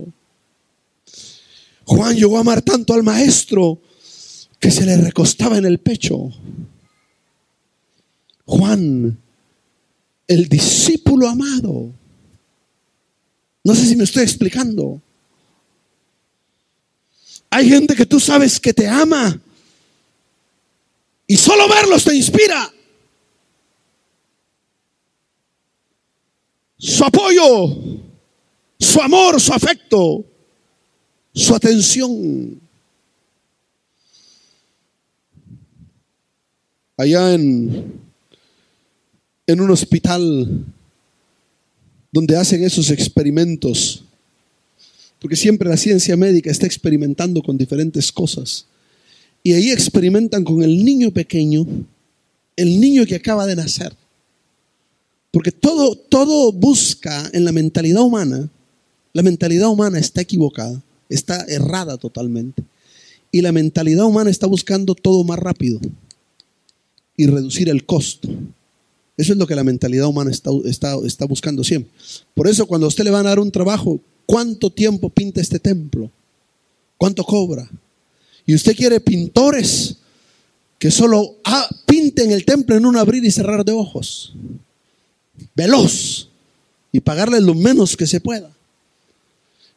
[1.85, 3.79] Juan llegó a amar tanto al maestro
[4.59, 6.31] que se le recostaba en el pecho.
[8.45, 9.15] Juan,
[10.27, 11.93] el discípulo amado.
[13.63, 14.99] No sé si me estoy explicando.
[17.51, 19.39] Hay gente que tú sabes que te ama
[21.27, 22.73] y solo verlos te inspira.
[26.79, 27.93] Su apoyo,
[28.83, 30.25] su amor, su afecto,
[31.33, 32.59] su atención.
[36.97, 37.99] Allá en,
[39.47, 40.65] en un hospital
[42.11, 44.03] donde hacen esos experimentos
[45.23, 48.65] porque siempre la ciencia médica está experimentando con diferentes cosas.
[49.41, 51.65] Y ahí experimentan con el niño pequeño,
[52.57, 53.95] el niño que acaba de nacer.
[55.31, 58.49] Porque todo, todo busca en la mentalidad humana,
[59.13, 62.63] la mentalidad humana está equivocada, está errada totalmente.
[63.31, 65.79] Y la mentalidad humana está buscando todo más rápido
[67.15, 68.27] y reducir el costo.
[69.15, 71.91] Eso es lo que la mentalidad humana está, buscando siempre.
[72.33, 75.59] Por eso cuando a usted le van a dar un trabajo, ¿Cuánto tiempo pinta este
[75.59, 76.09] templo?
[76.97, 77.69] ¿Cuánto cobra?
[78.45, 79.97] Y usted quiere pintores
[80.79, 84.33] que solo ah, pinten el templo en un abrir y cerrar de ojos.
[85.55, 86.29] Veloz.
[86.91, 88.51] Y pagarle lo menos que se pueda.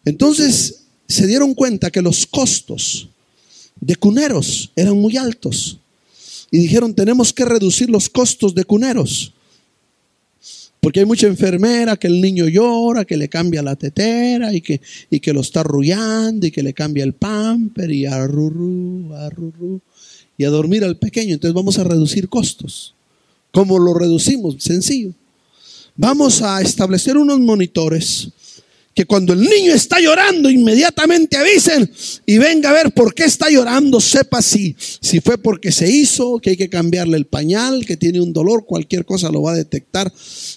[0.06, 3.08] Entonces se dieron cuenta que los costos
[3.80, 5.78] de cuneros eran muy altos.
[6.50, 9.34] Y dijeron, tenemos que reducir los costos de cuneros.
[10.80, 14.80] Porque hay mucha enfermera que el niño llora, que le cambia la tetera y que,
[15.10, 19.80] y que lo está arrullando y que le cambia el pamper y arrurú, arrurú,
[20.38, 21.34] y a dormir al pequeño.
[21.34, 22.94] Entonces vamos a reducir costos.
[23.50, 24.56] ¿Cómo lo reducimos?
[24.60, 25.12] Sencillo.
[25.96, 28.28] Vamos a establecer unos monitores
[28.96, 31.88] que cuando el niño está llorando, inmediatamente avisen
[32.24, 36.38] y venga a ver por qué está llorando, sepa si, si fue porque se hizo,
[36.38, 39.54] que hay que cambiarle el pañal, que tiene un dolor, cualquier cosa lo va a
[39.54, 40.10] detectar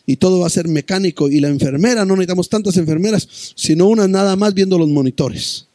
[0.05, 1.29] y todo va a ser mecánico.
[1.29, 5.65] Y la enfermera, no necesitamos tantas enfermeras, sino una nada más viendo los monitores.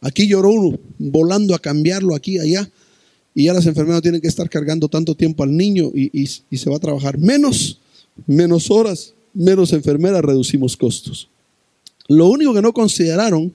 [0.00, 2.70] Aquí lloró uno, volando a cambiarlo aquí, allá.
[3.34, 6.70] Y ya las enfermeras tienen que estar cargando tanto tiempo al niño y, y se
[6.70, 7.80] va a trabajar menos,
[8.26, 11.28] menos horas, menos enfermeras, reducimos costos.
[12.08, 13.54] Lo único que no consideraron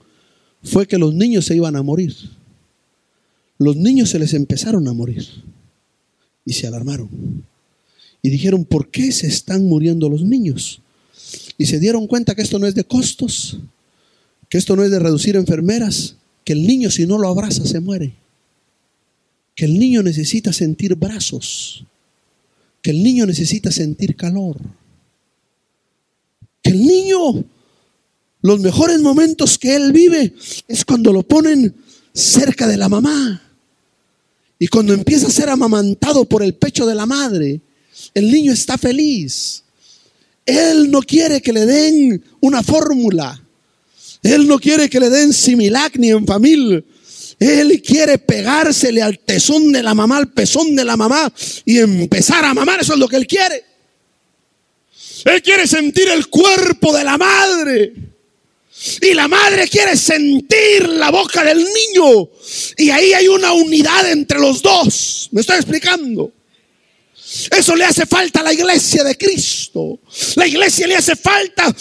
[0.63, 2.15] fue que los niños se iban a morir.
[3.57, 5.27] Los niños se les empezaron a morir
[6.45, 7.09] y se alarmaron.
[8.21, 10.81] Y dijeron, ¿por qué se están muriendo los niños?
[11.57, 13.57] Y se dieron cuenta que esto no es de costos,
[14.49, 17.79] que esto no es de reducir enfermeras, que el niño si no lo abraza se
[17.79, 18.13] muere,
[19.55, 21.85] que el niño necesita sentir brazos,
[22.81, 24.57] que el niño necesita sentir calor,
[26.61, 27.45] que el niño
[28.43, 30.33] los mejores momentos que él vive
[30.67, 31.73] es cuando lo ponen
[32.13, 33.41] cerca de la mamá.
[34.59, 37.61] Y cuando empieza a ser amamantado por el pecho de la madre,
[38.13, 39.63] el niño está feliz.
[40.45, 43.41] Él no quiere que le den una fórmula.
[44.21, 46.83] Él no quiere que le den similac ni en familia.
[47.39, 51.31] Él quiere pegársele al tesón de la mamá, al pezón de la mamá
[51.63, 52.81] y empezar a mamar.
[52.81, 53.63] Eso es lo que él quiere.
[55.23, 58.12] Él quiere sentir el cuerpo de la madre.
[59.01, 62.29] Y la madre quiere sentir la boca del niño.
[62.77, 65.29] Y ahí hay una unidad entre los dos.
[65.31, 66.31] ¿Me estoy explicando?
[67.49, 69.99] Eso le hace falta a la iglesia de Cristo.
[70.35, 71.73] La iglesia le hace falta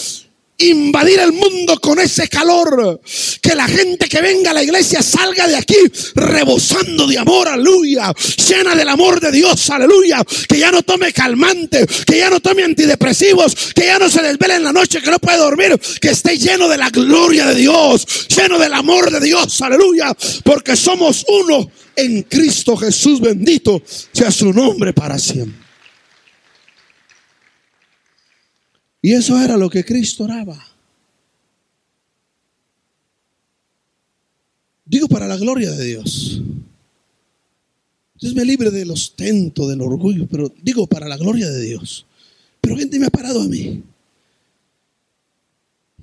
[0.68, 3.00] invadir el mundo con ese calor.
[3.40, 5.76] Que la gente que venga a la iglesia salga de aquí
[6.14, 8.12] rebosando de amor, aleluya.
[8.48, 10.24] Llena del amor de Dios, aleluya.
[10.48, 14.56] Que ya no tome calmante, que ya no tome antidepresivos, que ya no se desvele
[14.56, 15.78] en la noche, que no puede dormir.
[16.00, 20.16] Que esté lleno de la gloria de Dios, lleno del amor de Dios, aleluya.
[20.44, 25.61] Porque somos uno en Cristo Jesús, bendito sea su nombre para siempre.
[29.02, 30.64] Y eso era lo que Cristo oraba.
[34.84, 36.40] Digo para la gloria de Dios.
[38.20, 42.06] Dios me libre del ostento, del orgullo, pero digo para la gloria de Dios.
[42.60, 43.82] Pero gente me ha parado a mí.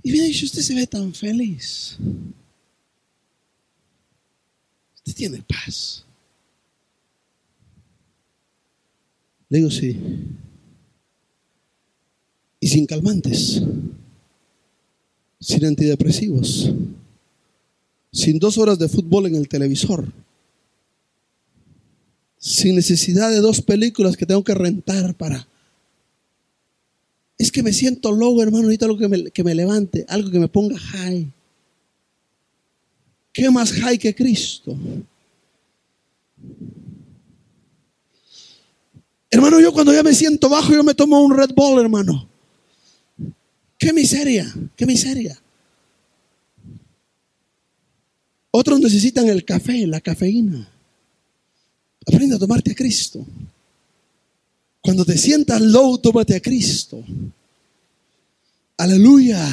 [0.03, 1.97] Y me dicho, usted se ve tan feliz.
[4.97, 6.03] Usted tiene paz.
[9.47, 9.97] Le digo, sí
[12.59, 13.61] y sin calmantes,
[15.39, 16.71] sin antidepresivos,
[18.11, 20.05] sin dos horas de fútbol en el televisor,
[22.37, 25.47] sin necesidad de dos películas que tengo que rentar para...
[27.37, 30.39] Es que me siento low, hermano, ahorita algo que me, que me levante, algo que
[30.39, 31.31] me ponga high.
[33.31, 34.75] ¿Qué más high que Cristo?
[39.29, 42.28] Hermano, yo cuando ya me siento bajo, yo me tomo un Red Bull, hermano.
[43.79, 45.39] Qué miseria, qué miseria.
[48.51, 50.69] Otros necesitan el café, la cafeína.
[52.05, 53.25] Aprende a tomarte a Cristo.
[54.81, 57.01] Cuando te sientas low, tómate a Cristo.
[58.77, 59.47] Aleluya.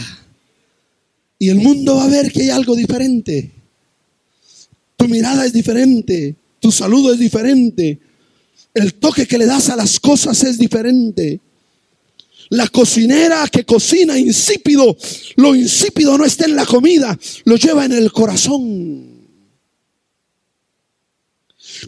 [1.38, 3.52] Y el mundo va a ver que hay algo diferente.
[4.96, 6.34] Tu mirada es diferente.
[6.58, 8.00] Tu saludo es diferente.
[8.74, 11.40] El toque que le das a las cosas es diferente.
[12.50, 14.96] La cocinera que cocina insípido,
[15.36, 19.16] lo insípido no está en la comida, lo lleva en el corazón.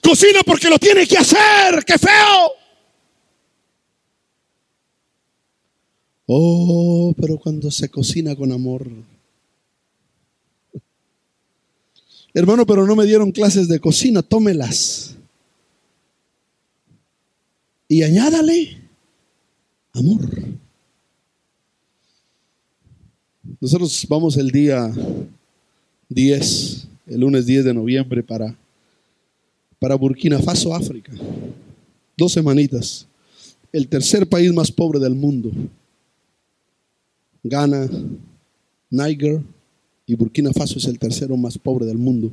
[0.02, 2.52] Cocina porque lo tiene que hacer, qué feo.
[6.26, 8.86] Oh, pero cuando se cocina con amor.
[12.34, 15.16] Hermano, pero no me dieron clases de cocina, tómelas.
[17.88, 18.87] Y añádale
[19.98, 20.28] amor.
[23.60, 24.92] Nosotros vamos el día
[26.08, 28.56] 10, el lunes 10 de noviembre para,
[29.78, 31.12] para Burkina Faso, África.
[32.16, 33.06] Dos semanitas.
[33.72, 35.50] El tercer país más pobre del mundo.
[37.42, 37.88] Ghana,
[38.90, 39.42] Niger
[40.06, 42.32] y Burkina Faso es el tercero más pobre del mundo.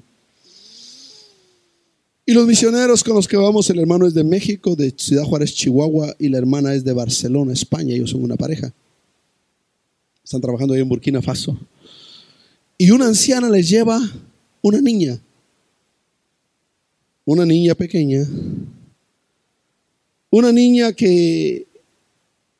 [2.27, 5.53] Y los misioneros con los que vamos, el hermano es de México, de Ciudad Juárez,
[5.53, 7.93] Chihuahua, y la hermana es de Barcelona, España.
[7.93, 8.73] Ellos son una pareja.
[10.23, 11.55] Están trabajando ahí en Burkina Faso.
[12.79, 14.01] Y una anciana les lleva
[14.63, 15.21] una niña.
[17.25, 18.27] Una niña pequeña.
[20.31, 21.67] Una niña que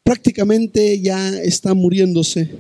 [0.04, 2.51] prácticamente ya está muriéndose.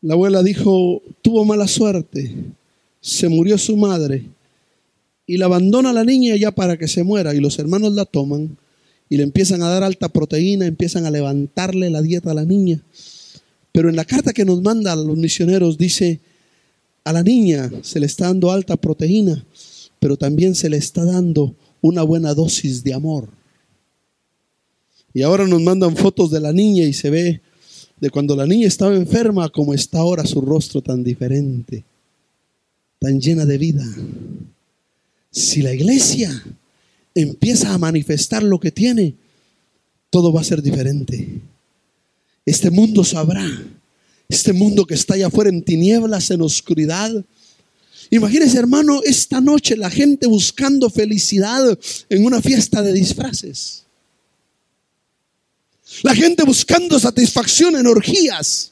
[0.00, 2.32] La abuela dijo, tuvo mala suerte.
[3.00, 4.28] Se murió su madre
[5.26, 8.04] y la abandona a la niña ya para que se muera y los hermanos la
[8.04, 8.56] toman
[9.08, 12.82] y le empiezan a dar alta proteína, empiezan a levantarle la dieta a la niña.
[13.72, 16.20] Pero en la carta que nos manda a los misioneros dice,
[17.04, 19.44] a la niña se le está dando alta proteína,
[20.00, 23.28] pero también se le está dando una buena dosis de amor.
[25.12, 27.40] Y ahora nos mandan fotos de la niña y se ve
[28.00, 31.84] de cuando la niña estaba enferma como está ahora su rostro tan diferente,
[32.98, 33.84] tan llena de vida.
[35.34, 36.44] Si la iglesia
[37.12, 39.16] empieza a manifestar lo que tiene,
[40.08, 41.40] todo va a ser diferente.
[42.46, 43.44] Este mundo sabrá,
[44.28, 47.24] este mundo que está allá afuera en tinieblas, en oscuridad.
[48.10, 51.76] Imagínese, hermano, esta noche la gente buscando felicidad
[52.08, 53.82] en una fiesta de disfraces.
[56.04, 58.70] La gente buscando satisfacción en orgías,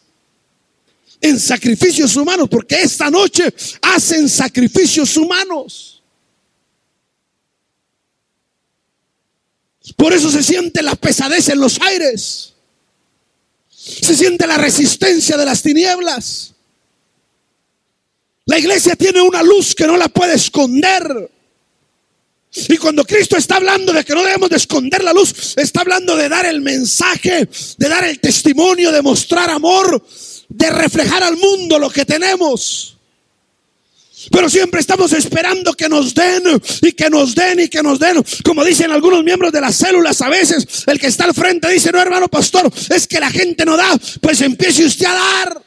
[1.21, 5.92] en sacrificios humanos, porque esta noche hacen sacrificios humanos.
[9.97, 12.53] Por eso se siente la pesadez en los aires.
[13.71, 16.53] Se siente la resistencia de las tinieblas.
[18.47, 21.31] La iglesia tiene una luz que no la puede esconder.
[22.69, 26.17] Y cuando Cristo está hablando de que no debemos de esconder la luz, está hablando
[26.17, 30.05] de dar el mensaje, de dar el testimonio, de mostrar amor,
[30.49, 32.99] de reflejar al mundo lo que tenemos.
[34.31, 36.43] Pero siempre estamos esperando que nos den
[36.83, 38.23] y que nos den y que nos den.
[38.45, 41.91] Como dicen algunos miembros de las células a veces, el que está al frente dice,
[41.91, 45.63] no hermano pastor, es que la gente no da, pues empiece usted a dar.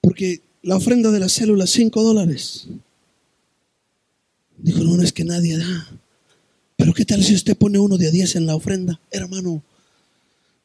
[0.00, 2.66] Porque la ofrenda de las células, 5 dólares.
[4.58, 5.88] Dijo, no, no es que nadie da.
[6.76, 9.00] Pero ¿qué tal si usted pone uno de a 10 en la ofrenda?
[9.10, 9.62] Hermano,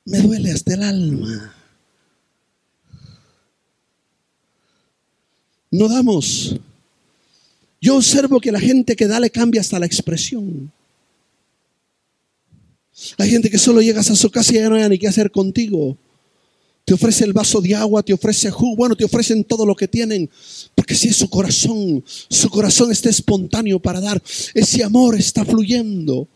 [0.05, 1.53] me duele hasta el alma.
[5.75, 6.55] No damos.
[7.81, 10.71] Yo observo que la gente que da le cambia hasta la expresión.
[13.17, 15.29] Hay gente que solo llegas a su casa y ya no hay ni qué hacer
[15.29, 15.97] contigo.
[16.85, 19.87] Te ofrece el vaso de agua, te ofrece jugo, bueno, te ofrecen todo lo que
[19.87, 20.29] tienen.
[20.75, 24.21] Porque si es su corazón, su corazón está espontáneo para dar.
[24.53, 26.27] Ese amor está fluyendo.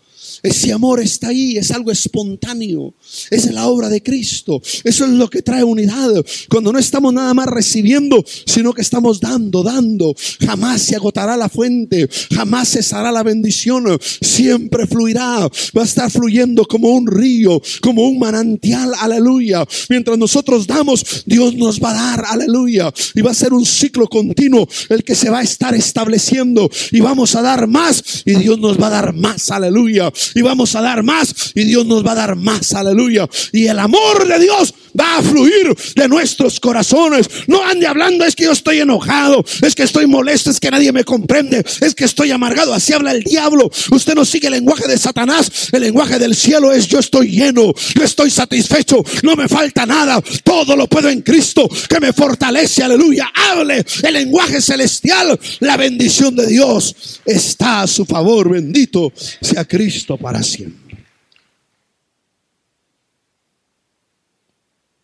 [0.43, 2.93] Ese amor está ahí, es algo espontáneo.
[3.29, 4.61] Es la obra de Cristo.
[4.83, 6.09] Eso es lo que trae unidad.
[6.49, 10.15] Cuando no estamos nada más recibiendo, sino que estamos dando, dando.
[10.39, 13.85] Jamás se agotará la fuente, jamás cesará la bendición.
[14.21, 15.49] Siempre fluirá.
[15.77, 18.93] Va a estar fluyendo como un río, como un manantial.
[18.99, 19.65] Aleluya.
[19.89, 22.25] Mientras nosotros damos, Dios nos va a dar.
[22.27, 22.93] Aleluya.
[23.15, 26.69] Y va a ser un ciclo continuo el que se va a estar estableciendo.
[26.91, 29.51] Y vamos a dar más y Dios nos va a dar más.
[29.51, 33.27] Aleluya y vamos a dar más y Dios nos va a dar más, aleluya.
[33.51, 37.29] Y el amor de Dios va a fluir de nuestros corazones.
[37.47, 40.91] No ande hablando, es que yo estoy enojado, es que estoy molesto, es que nadie
[40.91, 42.73] me comprende, es que estoy amargado.
[42.73, 43.69] Así habla el diablo.
[43.91, 45.69] Usted no sigue el lenguaje de Satanás.
[45.71, 50.21] El lenguaje del cielo es yo estoy lleno, yo estoy satisfecho, no me falta nada.
[50.43, 53.31] Todo lo puedo en Cristo que me fortalece, aleluya.
[53.33, 55.39] Hable el lenguaje celestial.
[55.59, 58.49] La bendición de Dios está a su favor.
[58.49, 59.11] Bendito
[59.41, 60.88] sea Cristo para siempre.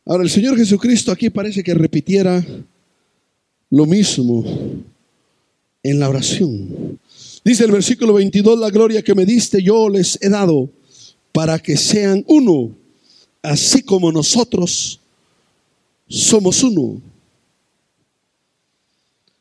[0.08, 2.46] Ahora el Señor Jesucristo aquí parece que repitiera
[3.72, 4.46] lo mismo
[5.82, 7.00] en la oración.
[7.44, 10.70] Dice el versículo 22, la gloria que me diste yo les he dado
[11.32, 12.70] para que sean uno,
[13.42, 15.00] así como nosotros
[16.08, 17.02] somos uno.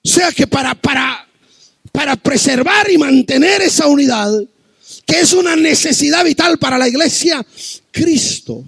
[0.03, 1.29] O sea que para, para,
[1.93, 4.33] para preservar y mantener esa unidad,
[5.05, 7.45] que es una necesidad vital para la iglesia,
[7.91, 8.65] Cristo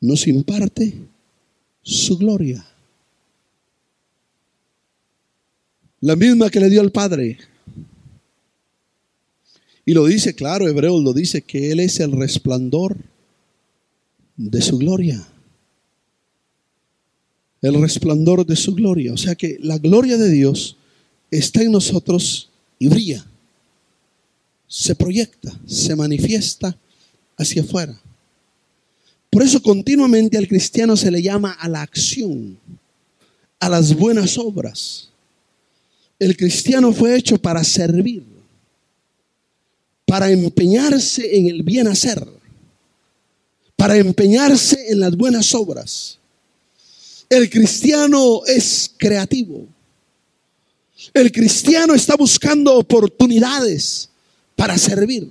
[0.00, 0.94] nos imparte
[1.82, 2.64] su gloria.
[6.00, 7.38] La misma que le dio al Padre.
[9.84, 12.96] Y lo dice, claro, Hebreos lo dice, que Él es el resplandor
[14.36, 15.26] de su gloria.
[17.62, 19.12] El resplandor de su gloria.
[19.12, 20.76] O sea que la gloria de Dios
[21.30, 23.26] está en nosotros y brilla.
[24.68, 26.76] Se proyecta, se manifiesta
[27.36, 27.98] hacia afuera.
[29.30, 32.58] Por eso continuamente al cristiano se le llama a la acción,
[33.60, 35.10] a las buenas obras.
[36.18, 38.24] El cristiano fue hecho para servir,
[40.06, 42.26] para empeñarse en el bien hacer,
[43.76, 46.18] para empeñarse en las buenas obras.
[47.28, 49.66] El cristiano es creativo.
[51.12, 54.08] El cristiano está buscando oportunidades
[54.56, 55.30] para servir.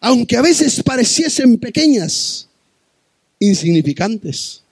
[0.00, 2.48] Aunque a veces pareciesen pequeñas,
[3.42, 4.62] insignificantes.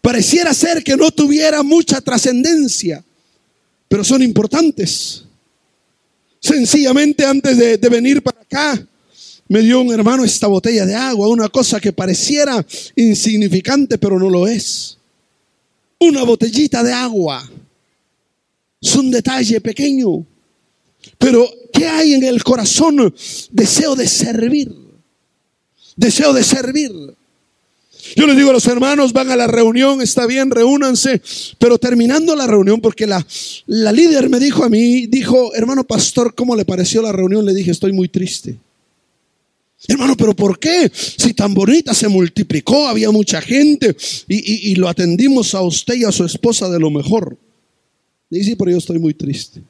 [0.00, 3.02] Pareciera ser que no tuviera mucha trascendencia,
[3.88, 5.24] pero son importantes.
[6.40, 8.86] Sencillamente antes de, de, venir para acá,
[9.48, 12.64] me dio un hermano esta botella de agua, una cosa que pareciera
[12.96, 14.98] insignificante, pero no lo es.
[15.98, 17.50] Una botellita de agua.
[18.80, 20.26] Es un detalle pequeño,
[21.18, 23.14] pero ¿qué hay en el corazón?
[23.50, 24.74] Deseo de servir.
[25.96, 26.92] Deseo de servir.
[28.16, 31.22] Yo les digo a los hermanos, van a la reunión, está bien, reúnanse,
[31.58, 33.26] pero terminando la reunión, porque la,
[33.66, 37.44] la líder me dijo a mí, dijo, hermano pastor, ¿cómo le pareció la reunión?
[37.44, 38.58] Le dije, estoy muy triste.
[39.88, 40.90] Hermano, pero ¿por qué?
[40.94, 43.96] Si tan bonita se multiplicó, había mucha gente
[44.28, 47.36] y, y, y lo atendimos a usted y a su esposa de lo mejor.
[48.30, 49.62] Le dije, sí, pero yo estoy muy triste.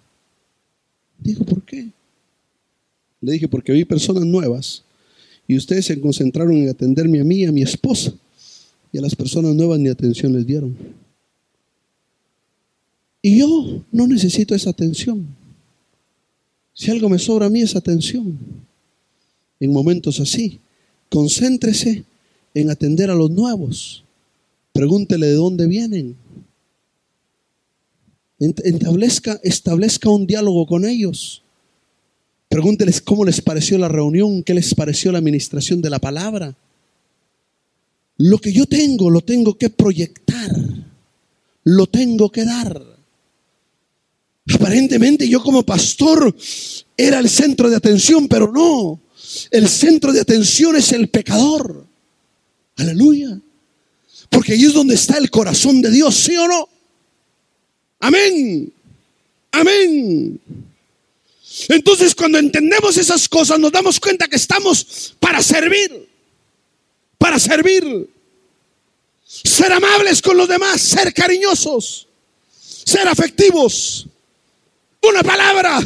[1.19, 1.89] Dijo, ¿por qué?
[3.21, 4.83] Le dije, porque vi personas nuevas
[5.49, 8.13] y ustedes se concentraron en atenderme a mí y a mi esposa
[8.95, 10.77] y a las personas nuevas ni atención les dieron.
[13.21, 15.27] Y yo no necesito esa atención.
[16.73, 18.39] Si algo me sobra a mí es atención.
[19.59, 20.61] En momentos así,
[21.11, 22.05] concéntrese
[22.55, 24.05] en atender a los nuevos.
[24.73, 26.15] Pregúntele de dónde vienen.
[28.39, 31.43] Establezca, un diálogo con ellos.
[32.49, 36.55] Pregúnteles cómo les pareció la reunión, qué les pareció la administración de la palabra.
[38.19, 40.51] Lo que yo tengo lo tengo que proyectar,
[41.65, 42.95] lo tengo que dar.
[44.53, 46.35] Aparentemente yo como pastor
[46.97, 49.01] era el centro de atención, pero no.
[49.51, 51.87] El centro de atención es el pecador.
[52.77, 53.41] Aleluya.
[54.29, 56.69] Porque ahí es donde está el corazón de Dios, ¿sí o no?
[58.01, 58.73] Amén.
[59.53, 60.41] Amén.
[61.69, 66.09] Entonces cuando entendemos esas cosas nos damos cuenta que estamos para servir.
[67.25, 68.07] Para servir.
[69.25, 72.07] Ser amables con los demás, ser cariñosos,
[72.61, 74.07] ser afectivos.
[75.01, 75.81] Una palabra,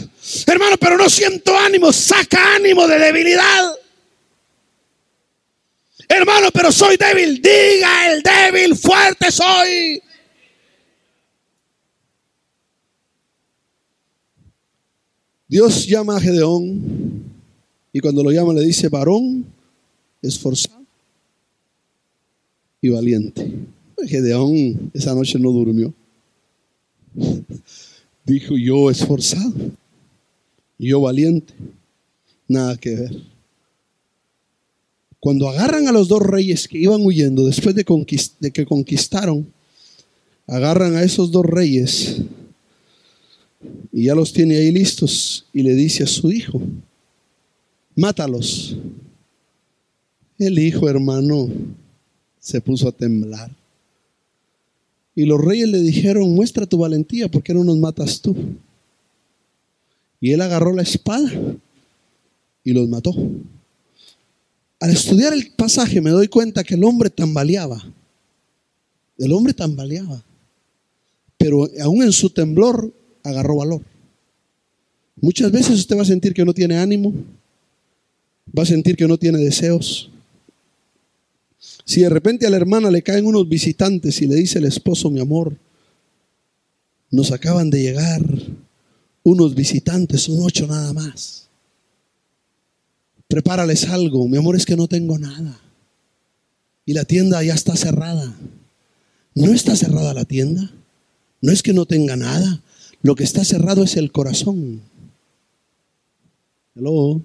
[0.48, 3.72] hermano, pero no siento ánimo, saca ánimo de debilidad.
[6.08, 7.40] Hermano, pero soy débil.
[7.40, 10.02] Diga el débil, fuerte soy.
[15.46, 17.32] Dios llama a Gedeón
[17.92, 19.46] y cuando lo llama le dice varón,
[20.20, 20.77] esforzado
[22.80, 23.50] y valiente.
[24.06, 25.92] Gedeón esa noche no durmió.
[28.24, 29.52] Dijo yo esforzado,
[30.78, 31.52] yo valiente.
[32.46, 33.22] Nada que ver.
[35.20, 37.84] Cuando agarran a los dos reyes que iban huyendo después de,
[38.40, 39.52] de que conquistaron,
[40.46, 42.22] agarran a esos dos reyes
[43.92, 46.62] y ya los tiene ahí listos y le dice a su hijo,
[47.96, 48.76] mátalos.
[50.38, 51.48] El hijo hermano
[52.40, 53.50] se puso a temblar.
[55.14, 58.36] Y los reyes le dijeron, muestra tu valentía, ¿por qué no nos matas tú?
[60.20, 61.30] Y él agarró la espada
[62.64, 63.14] y los mató.
[64.80, 67.82] Al estudiar el pasaje me doy cuenta que el hombre tambaleaba.
[69.16, 70.22] El hombre tambaleaba.
[71.36, 72.92] Pero aún en su temblor
[73.24, 73.82] agarró valor.
[75.20, 77.12] Muchas veces usted va a sentir que no tiene ánimo,
[78.56, 80.10] va a sentir que no tiene deseos.
[81.88, 85.08] Si de repente a la hermana le caen unos visitantes y le dice el esposo,
[85.08, 85.56] mi amor,
[87.10, 88.20] nos acaban de llegar
[89.22, 91.48] unos visitantes, un ocho nada más.
[93.26, 95.58] Prepárales algo, mi amor es que no tengo nada.
[96.84, 98.36] Y la tienda ya está cerrada.
[99.34, 100.70] No está cerrada la tienda.
[101.40, 102.60] No es que no tenga nada.
[103.00, 104.82] Lo que está cerrado es el corazón.
[106.76, 107.22] Hello.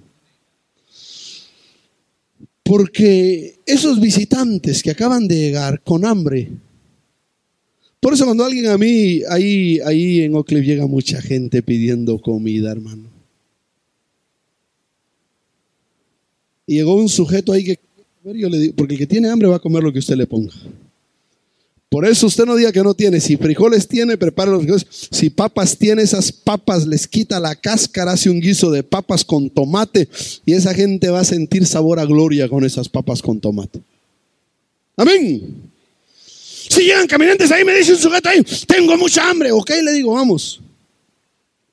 [2.64, 6.50] Porque esos visitantes que acaban de llegar con hambre,
[8.00, 12.72] por eso cuando alguien a mí, ahí, ahí en Oak llega mucha gente pidiendo comida,
[12.72, 13.10] hermano.
[16.66, 17.80] Y llegó un sujeto ahí que,
[18.76, 20.54] porque el que tiene hambre va a comer lo que usted le ponga.
[21.94, 23.20] Por eso usted no diga que no tiene.
[23.20, 24.88] Si frijoles tiene, prepara los frijoles.
[25.12, 29.48] Si papas tiene, esas papas les quita la cáscara, hace un guiso de papas con
[29.48, 30.10] tomate
[30.44, 33.80] y esa gente va a sentir sabor a gloria con esas papas con tomate.
[34.98, 35.54] Amén.
[36.26, 39.52] Si llegan caminantes ahí, me dice un sujeto ahí, tengo mucha hambre.
[39.52, 40.62] Ok, le digo, vamos.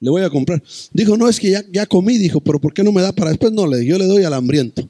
[0.01, 0.63] Le voy a comprar.
[0.93, 2.19] Dijo, no, es que ya, ya comí.
[2.19, 3.53] Dijo, pero ¿por qué no me da para después?
[3.53, 4.87] No, le yo le doy al hambriento.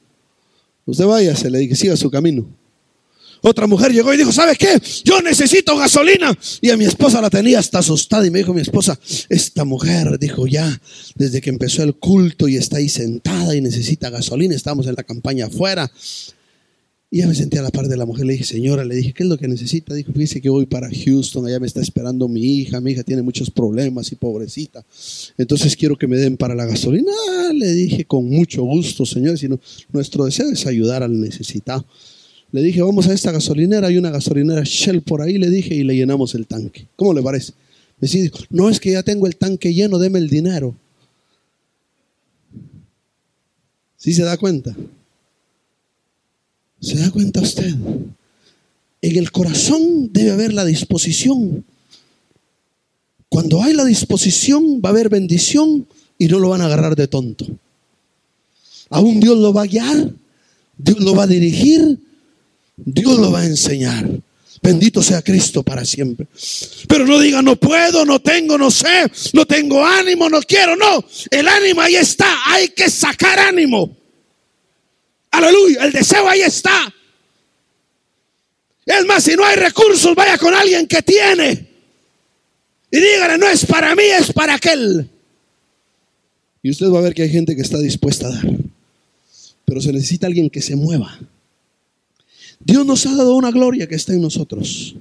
[0.87, 2.49] Usted váyase, le dije, siga su camino.
[3.43, 4.81] Otra mujer llegó y dijo, ¿sabes qué?
[5.05, 6.37] Yo necesito gasolina.
[6.61, 10.19] Y a mi esposa la tenía hasta asustada y me dijo mi esposa, esta mujer
[10.19, 10.81] dijo ya,
[11.15, 15.03] desde que empezó el culto y está ahí sentada y necesita gasolina, estamos en la
[15.03, 15.91] campaña afuera.
[17.13, 19.13] Y ya me senté a la par de la mujer, le dije, señora, le dije,
[19.13, 19.95] ¿qué es lo que necesita?
[19.95, 23.21] Dijo, fíjese que voy para Houston, allá me está esperando mi hija, mi hija tiene
[23.23, 24.85] muchos problemas y pobrecita.
[25.37, 27.11] Entonces quiero que me den para la gasolina.
[27.31, 29.59] Ah, le dije, con mucho gusto, señor, sino
[29.93, 31.85] nuestro deseo es ayudar al necesitado.
[32.53, 35.85] Le dije, vamos a esta gasolinera, hay una gasolinera Shell por ahí, le dije, y
[35.85, 36.87] le llenamos el tanque.
[36.97, 37.53] ¿Cómo le parece?
[38.01, 40.75] Me dice, no es que ya tengo el tanque lleno, deme el dinero.
[43.97, 44.75] ¿Sí se da cuenta?
[46.81, 47.75] ¿Se da cuenta usted?
[49.03, 51.65] En el corazón debe haber la disposición.
[53.29, 55.87] Cuando hay la disposición va a haber bendición
[56.19, 57.47] y no lo van a agarrar de tonto.
[58.89, 60.13] Aún Dios lo va a guiar,
[60.77, 61.99] Dios lo va a dirigir
[62.85, 64.09] Dios lo va a enseñar.
[64.63, 66.27] Bendito sea Cristo para siempre.
[66.87, 70.77] Pero no diga, no puedo, no tengo, no sé, no tengo ánimo, no quiero.
[70.77, 72.27] No, el ánimo ahí está.
[72.47, 73.97] Hay que sacar ánimo.
[75.31, 76.93] Aleluya, el deseo ahí está.
[78.85, 81.69] Es más, si no hay recursos, vaya con alguien que tiene.
[82.91, 85.09] Y dígale, no es para mí, es para aquel.
[86.63, 88.47] Y usted va a ver que hay gente que está dispuesta a dar.
[89.65, 91.19] pero se necesita alguien que se mueva.
[92.61, 94.95] Dios nos ha dado una gloria que está en nosotros,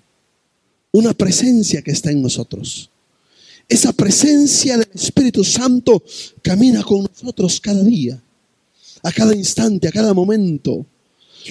[0.91, 2.89] una presencia que está en nosotros.
[3.68, 6.01] Esa presencia del Espíritu Santo
[6.41, 8.20] camina con nosotros cada día,
[9.03, 10.86] a cada instante, a cada momento.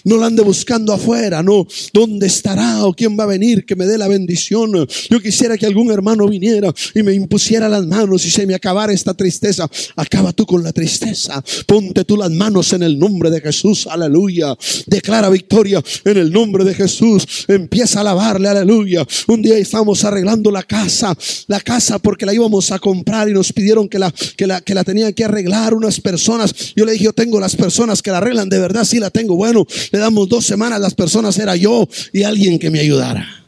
[0.04, 1.66] No la ande buscando afuera, no.
[1.92, 4.72] ¿Dónde estará o quién va a venir que me dé la bendición?
[5.10, 8.92] Yo quisiera que algún hermano viniera y me impusiera las manos y se me acabara
[8.92, 9.68] esta tristeza.
[9.96, 11.42] Acaba tú con la tristeza.
[11.66, 13.86] Ponte tú las manos en el nombre de Jesús.
[13.86, 14.56] Aleluya.
[14.86, 17.46] Declara victoria en el nombre de Jesús.
[17.48, 18.48] Empieza a alabarle.
[18.48, 19.06] Aleluya.
[19.26, 21.16] Un día estábamos arreglando la casa.
[21.46, 24.74] La casa porque la íbamos a comprar y nos pidieron que la, que la, que
[24.74, 26.54] la tenían que arreglar unas personas.
[26.76, 28.48] Yo le dije, yo tengo las personas que la arreglan.
[28.48, 29.36] De verdad, sí la tengo.
[29.36, 33.38] Bueno, le damos dos semanas, las personas era yo y alguien que me ayudara.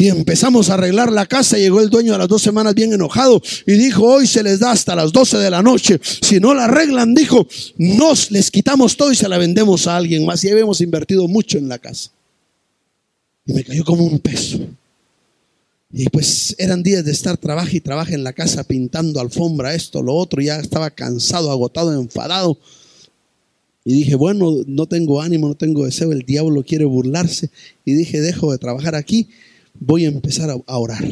[0.00, 1.58] Y empezamos a arreglar la casa.
[1.58, 4.70] Llegó el dueño a las dos semanas bien enojado y dijo, hoy se les da
[4.70, 6.00] hasta las 12 de la noche.
[6.02, 7.46] Si no la arreglan, dijo,
[7.76, 10.42] nos les quitamos todo y se la vendemos a alguien más.
[10.42, 12.10] Y habíamos invertido mucho en la casa.
[13.44, 14.60] Y me cayó como un peso.
[15.92, 20.02] Y pues eran días de estar trabajo y trabajo en la casa pintando alfombra, esto,
[20.02, 20.40] lo otro.
[20.40, 22.56] Ya estaba cansado, agotado, enfadado.
[23.84, 27.50] Y dije, bueno, no tengo ánimo, no tengo deseo, el diablo quiere burlarse.
[27.84, 29.28] Y dije, dejo de trabajar aquí,
[29.78, 31.04] voy a empezar a, orar.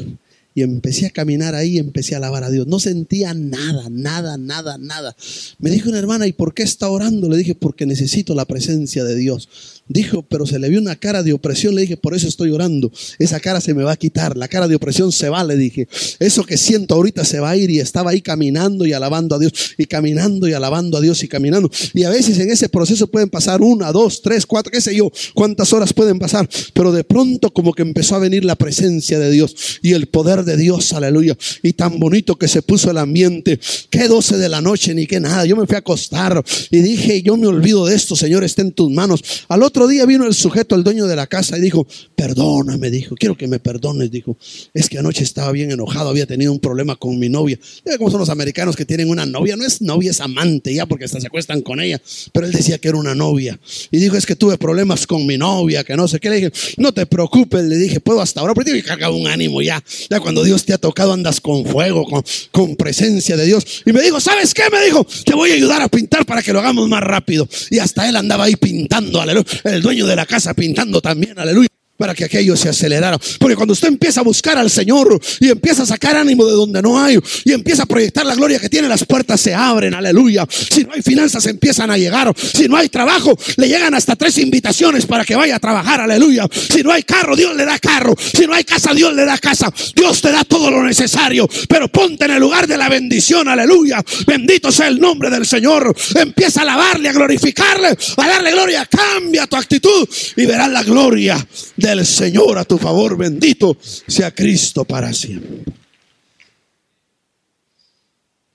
[0.54, 2.66] Y empecé a caminar ahí, empecé a alabar a Dios.
[2.66, 5.16] No sentía nada, nada, nada, nada.
[5.58, 7.28] Me dijo una hermana, ¿y por qué está orando?
[7.28, 9.48] Le dije, porque necesito la presencia de Dios.
[9.88, 11.74] Dijo, pero se le vio una cara de opresión.
[11.74, 12.92] Le dije, por eso estoy orando.
[13.18, 14.36] Esa cara se me va a quitar.
[14.36, 15.88] La cara de opresión se va, le dije.
[16.18, 17.70] Eso que siento ahorita se va a ir.
[17.70, 19.52] Y estaba ahí caminando y alabando a Dios.
[19.78, 21.70] Y caminando y alabando a Dios y caminando.
[21.94, 25.10] Y a veces en ese proceso pueden pasar una, dos, tres, cuatro, qué sé yo,
[25.34, 26.48] cuántas horas pueden pasar.
[26.74, 30.44] Pero de pronto como que empezó a venir la presencia de Dios y el poder
[30.44, 30.92] de Dios.
[30.92, 31.36] Aleluya.
[31.62, 33.58] Y tan bonito que se puso el ambiente.
[33.90, 35.46] Que 12 de la noche ni que nada.
[35.46, 38.72] Yo me fui a acostar y dije, yo me olvido de esto, Señor, está en
[38.72, 39.22] tus manos.
[39.48, 43.14] Al otro día vino el sujeto, el dueño de la casa, y dijo, perdóname, dijo,
[43.14, 44.36] quiero que me perdones, dijo,
[44.74, 47.58] es que anoche estaba bien enojado, había tenido un problema con mi novia.
[47.84, 50.86] Ya como son los americanos que tienen una novia, no es novia, es amante ya,
[50.86, 52.00] porque hasta se acuestan con ella,
[52.32, 53.58] pero él decía que era una novia.
[53.90, 56.30] Y dijo, es que tuve problemas con mi novia, que no sé qué.
[56.30, 59.26] Le dije, no te preocupes, le dije, puedo hasta ahora, pero tiene que cargar un
[59.26, 59.82] ánimo ya.
[60.10, 63.82] Ya cuando Dios te ha tocado andas con fuego, con, con presencia de Dios.
[63.84, 64.62] Y me dijo, ¿sabes qué?
[64.72, 67.48] Me dijo, te voy a ayudar a pintar para que lo hagamos más rápido.
[67.70, 69.46] Y hasta él andaba ahí pintando, aleluya.
[69.74, 71.68] El dueño de la casa pintando también, aleluya
[71.98, 73.18] para que aquello se acelerara.
[73.38, 76.80] Porque cuando usted empieza a buscar al Señor y empieza a sacar ánimo de donde
[76.80, 80.46] no hay y empieza a proyectar la gloria que tiene, las puertas se abren, aleluya.
[80.48, 82.32] Si no hay finanzas, empiezan a llegar.
[82.36, 86.46] Si no hay trabajo, le llegan hasta tres invitaciones para que vaya a trabajar, aleluya.
[86.52, 88.14] Si no hay carro, Dios le da carro.
[88.16, 89.72] Si no hay casa, Dios le da casa.
[89.96, 91.48] Dios te da todo lo necesario.
[91.68, 94.04] Pero ponte en el lugar de la bendición, aleluya.
[94.24, 95.92] Bendito sea el nombre del Señor.
[96.14, 98.86] Empieza a alabarle, a glorificarle, a darle gloria.
[98.86, 101.44] Cambia tu actitud y verás la gloria
[101.76, 103.16] de el Señor a tu favor.
[103.16, 105.64] Bendito sea Cristo para siempre.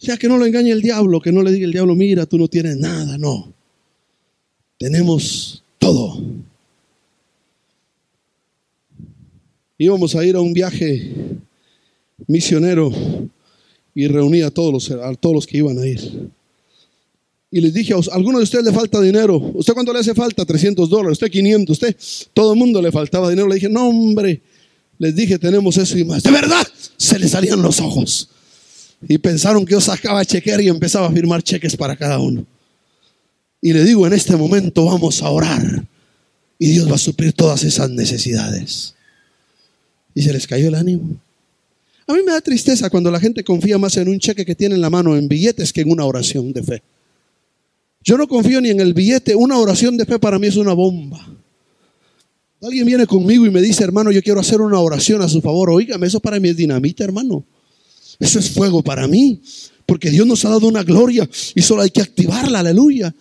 [0.02, 2.26] O sea, que no lo engañe el diablo, que no le diga el diablo, mira,
[2.26, 3.54] tú no tienes nada, no.
[4.78, 6.22] Tenemos todo.
[9.78, 11.14] Íbamos a ir a un viaje
[12.28, 12.92] misionero
[13.96, 16.30] y reuní a todos los, a todos los que iban a ir
[17.56, 19.38] y les dije, a alguno de ustedes le falta dinero.
[19.38, 20.44] ¿Usted cuánto le hace falta?
[20.44, 21.18] 300 dólares.
[21.18, 21.72] ¿Usted 500?
[21.72, 21.96] ¿Usted?
[22.34, 23.48] Todo el mundo le faltaba dinero.
[23.48, 24.42] Le dije, no, hombre.
[24.98, 26.24] Les dije, tenemos eso y más.
[26.24, 28.28] De verdad, se les salían los ojos.
[29.08, 32.44] Y pensaron que yo sacaba chequear y empezaba a firmar cheques para cada uno.
[33.62, 35.86] Y le digo, en este momento vamos a orar.
[36.58, 38.96] Y Dios va a suplir todas esas necesidades.
[40.16, 41.18] Y se les cayó el ánimo.
[42.08, 44.74] A mí me da tristeza cuando la gente confía más en un cheque que tiene
[44.74, 46.84] en la mano en billetes que en una oración de fe.
[48.04, 49.36] Yo no confío ni en el billete.
[49.36, 51.26] Una oración de fe para mí es una bomba.
[52.62, 55.70] Alguien viene conmigo y me dice, hermano, yo quiero hacer una oración a su favor.
[55.70, 57.46] Oígame, eso para mí es dinamita, hermano.
[58.20, 59.42] Eso es fuego para mí.
[59.86, 63.14] Porque Dios nos ha dado una gloria y solo hay que activarla, aleluya.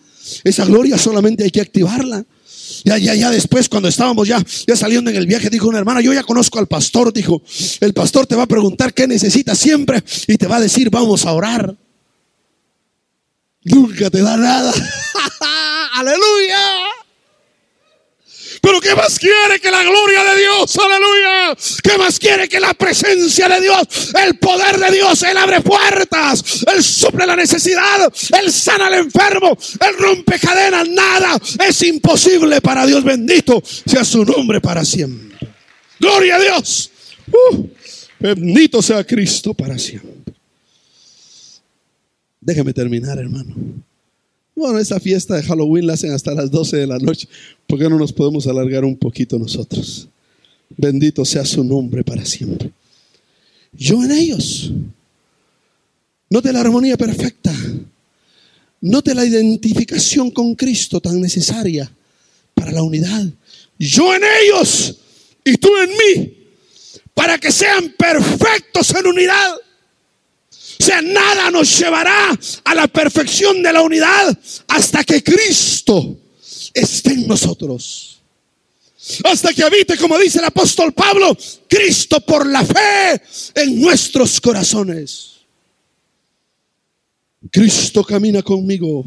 [0.43, 2.25] Esa gloria solamente hay que activarla.
[2.85, 6.01] Ya, ya, ya después, cuando estábamos ya, ya saliendo en el viaje, dijo una hermana,
[6.01, 7.41] yo ya conozco al pastor, dijo,
[7.81, 11.25] el pastor te va a preguntar qué necesitas siempre y te va a decir, vamos
[11.25, 11.75] a orar
[13.65, 14.73] nunca te da nada.
[15.93, 16.93] Aleluya.
[18.63, 20.77] Pero ¿qué más quiere que la gloria de Dios?
[20.77, 21.57] Aleluya.
[21.83, 24.13] ¿Qué más quiere que la presencia de Dios?
[24.25, 25.21] El poder de Dios.
[25.23, 26.63] Él abre puertas.
[26.73, 28.09] Él suple la necesidad.
[28.39, 29.57] Él sana al enfermo.
[29.81, 30.87] Él rompe cadenas.
[30.87, 31.37] Nada
[31.67, 33.03] es imposible para Dios.
[33.03, 35.37] Bendito sea su nombre para siempre.
[35.99, 36.89] Gloria a Dios.
[37.27, 37.67] Uh,
[38.17, 40.22] bendito sea Cristo para siempre.
[42.45, 43.55] Déjame terminar, hermano.
[44.55, 47.27] Bueno, esa fiesta de Halloween la hacen hasta las 12 de la noche.
[47.65, 50.07] ¿Por qué no nos podemos alargar un poquito nosotros?
[50.77, 52.71] Bendito sea su nombre para siempre.
[53.71, 54.71] Yo en ellos.
[56.29, 57.53] Note la armonía perfecta.
[58.81, 61.89] Note la identificación con Cristo tan necesaria
[62.53, 63.25] para la unidad.
[63.79, 64.97] Yo en ellos
[65.45, 66.33] y tú en mí.
[67.13, 69.55] Para que sean perfectos en unidad.
[70.83, 76.17] Sea, nada nos llevará a la perfección de la unidad hasta que Cristo
[76.73, 78.19] esté en nosotros.
[79.23, 81.37] Hasta que habite, como dice el apóstol Pablo,
[81.69, 83.21] Cristo por la fe
[83.55, 85.35] en nuestros corazones.
[87.49, 89.05] Cristo camina conmigo.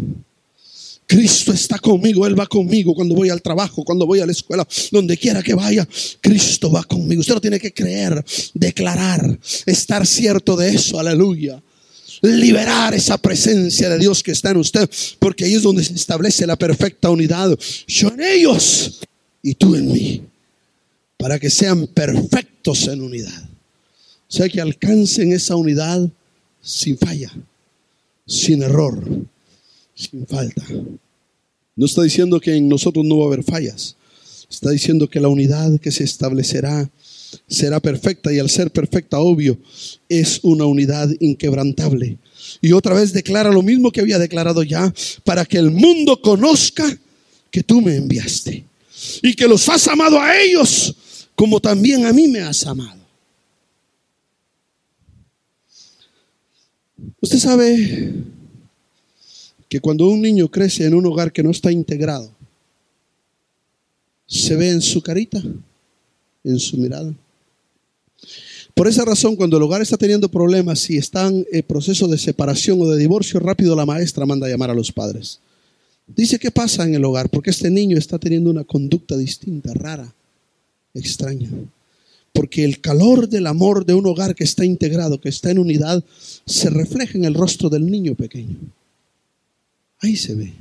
[1.07, 4.66] Cristo está conmigo, Él va conmigo cuando voy al trabajo, cuando voy a la escuela,
[4.91, 5.87] donde quiera que vaya,
[6.22, 7.20] Cristo va conmigo.
[7.20, 8.24] Usted lo tiene que creer,
[8.55, 11.62] declarar, estar cierto de eso, aleluya.
[12.27, 16.47] Liberar esa presencia de Dios que está en usted, porque ahí es donde se establece
[16.47, 17.57] la perfecta unidad.
[17.87, 19.01] Yo en ellos
[19.43, 20.22] y tú en mí,
[21.16, 23.49] para que sean perfectos en unidad.
[24.29, 26.09] O sea, que alcancen esa unidad
[26.61, 27.33] sin falla,
[28.27, 29.03] sin error,
[29.95, 30.64] sin falta.
[31.77, 33.95] No está diciendo que en nosotros no va a haber fallas.
[34.51, 36.91] Está diciendo que la unidad que se establecerá
[37.49, 39.59] será perfecta y al ser perfecta, obvio,
[40.09, 42.18] es una unidad inquebrantable.
[42.61, 44.93] Y otra vez declara lo mismo que había declarado ya,
[45.24, 46.99] para que el mundo conozca
[47.51, 48.64] que tú me enviaste
[49.22, 50.95] y que los has amado a ellos
[51.37, 52.97] como también a mí me has amado.
[57.20, 58.14] Usted sabe
[59.68, 62.35] que cuando un niño crece en un hogar que no está integrado,
[64.27, 65.43] se ve en su carita,
[66.47, 67.13] en su mirada.
[68.75, 72.81] Por esa razón, cuando el hogar está teniendo problemas y están en proceso de separación
[72.81, 75.41] o de divorcio, rápido la maestra manda a llamar a los padres.
[76.07, 77.31] Dice, ¿qué pasa en el hogar?
[77.31, 80.13] Porque este niño está teniendo una conducta distinta, rara,
[80.95, 81.49] extraña.
[82.33, 86.05] Porque el calor del amor de un hogar que está integrado, que está en unidad,
[86.45, 88.57] se refleja en el rostro del niño pequeño.
[90.01, 90.53] Ahí se ve.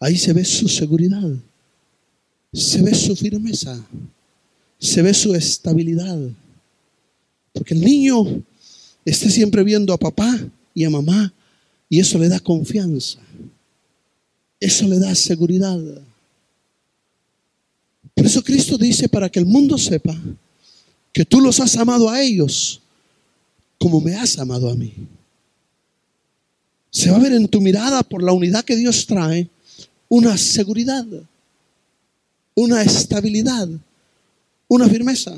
[0.00, 1.30] Ahí se ve su seguridad.
[2.52, 3.84] Se ve su firmeza.
[4.82, 6.18] Se ve su estabilidad.
[7.52, 8.42] Porque el niño
[9.04, 10.38] está siempre viendo a papá
[10.74, 11.32] y a mamá
[11.88, 13.20] y eso le da confianza.
[14.58, 15.78] Eso le da seguridad.
[18.14, 20.20] Por eso Cristo dice, para que el mundo sepa
[21.12, 22.80] que tú los has amado a ellos
[23.78, 24.94] como me has amado a mí.
[26.90, 29.48] Se va a ver en tu mirada por la unidad que Dios trae
[30.08, 31.06] una seguridad,
[32.54, 33.68] una estabilidad,
[34.74, 35.36] una firmeza.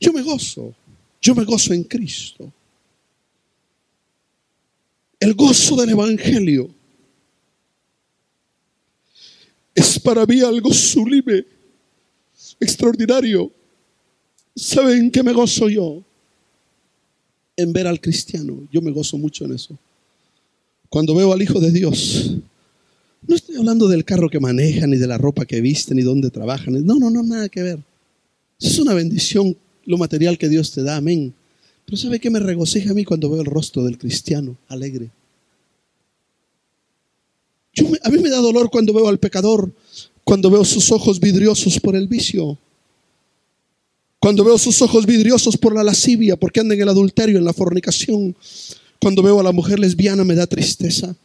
[0.00, 0.74] Yo me gozo,
[1.22, 2.52] yo me gozo en Cristo.
[5.20, 6.68] El gozo del Evangelio
[9.72, 11.44] es para mí algo sublime,
[12.58, 13.52] extraordinario.
[14.56, 16.02] ¿Saben qué me gozo yo?
[17.56, 18.66] En ver al cristiano.
[18.72, 19.78] Yo me gozo mucho en eso.
[20.88, 22.34] Cuando veo al Hijo de Dios,
[23.26, 26.30] no estoy hablando del carro que maneja, ni de la ropa que viste, ni dónde
[26.30, 26.84] trabajan.
[26.84, 27.78] No, no, no, nada que ver.
[28.60, 31.34] Es una bendición lo material que Dios te da, amén.
[31.84, 35.10] Pero ¿sabe qué me regocija a mí cuando veo el rostro del cristiano alegre?
[38.04, 39.72] a mí me da dolor cuando veo al pecador,
[40.22, 42.56] cuando veo sus ojos vidriosos por el vicio,
[44.20, 47.52] cuando veo sus ojos vidriosos por la lascivia, porque andan en el adulterio, en la
[47.52, 48.36] fornicación,
[49.00, 51.16] cuando veo a la mujer lesbiana me da tristeza.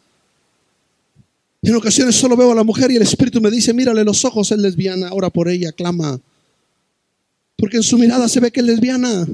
[1.62, 4.51] En ocasiones solo veo a la mujer y el Espíritu me dice, mírale los ojos,
[4.51, 6.20] es lesbiana, ora por ella, clama.
[7.57, 9.28] Porque en su mirada se ve que es lesbiana.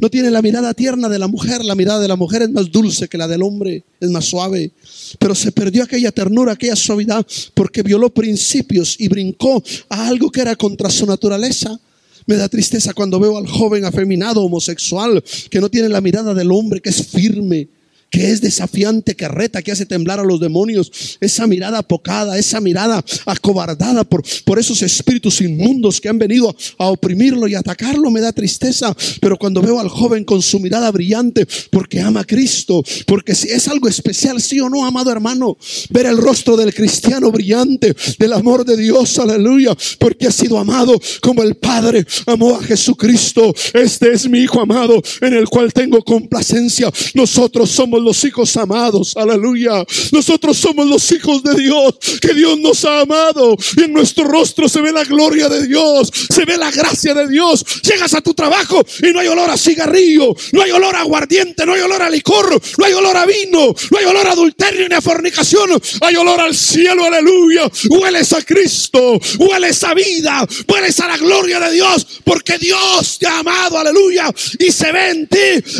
[0.00, 2.70] No tiene la mirada tierna de la mujer, la mirada de la mujer es más
[2.70, 4.72] dulce que la del hombre, es más suave.
[5.18, 10.40] Pero se perdió aquella ternura, aquella suavidad, porque violó principios y brincó a algo que
[10.40, 11.80] era contra su naturaleza.
[12.26, 16.52] Me da tristeza cuando veo al joven afeminado homosexual que no tiene la mirada del
[16.52, 17.68] hombre, que es firme,
[18.10, 22.60] que es desafiante, que reta, que hace temblar a los demonios, esa mirada apocada, esa
[22.60, 28.20] mirada acobardada por, por esos espíritus inmundos que han venido a oprimirlo y atacarlo, me
[28.20, 28.96] da tristeza.
[29.20, 33.68] Pero cuando veo al joven con su mirada brillante, porque ama a Cristo, porque es
[33.68, 35.56] algo especial, sí o no, amado hermano,
[35.90, 40.98] ver el rostro del cristiano brillante, del amor de Dios, aleluya, porque ha sido amado
[41.20, 43.54] como el Padre amó a Jesucristo.
[43.74, 46.90] Este es mi Hijo amado, en el cual tengo complacencia.
[47.14, 49.84] Nosotros somos los hijos amados, aleluya.
[50.12, 53.56] Nosotros somos los hijos de Dios, que Dios nos ha amado.
[53.76, 57.28] Y en nuestro rostro se ve la gloria de Dios, se ve la gracia de
[57.28, 57.64] Dios.
[57.82, 61.64] Llegas a tu trabajo y no hay olor a cigarrillo, no hay olor a aguardiente,
[61.64, 64.88] no hay olor a licor, no hay olor a vino, no hay olor a adulterio
[64.88, 65.70] ni a fornicación.
[66.00, 67.70] Hay olor al cielo, aleluya.
[67.90, 73.26] Hueles a Cristo, hueles a vida, hueles a la gloria de Dios, porque Dios te
[73.26, 74.30] ha amado, aleluya.
[74.58, 75.38] Y se ve en ti,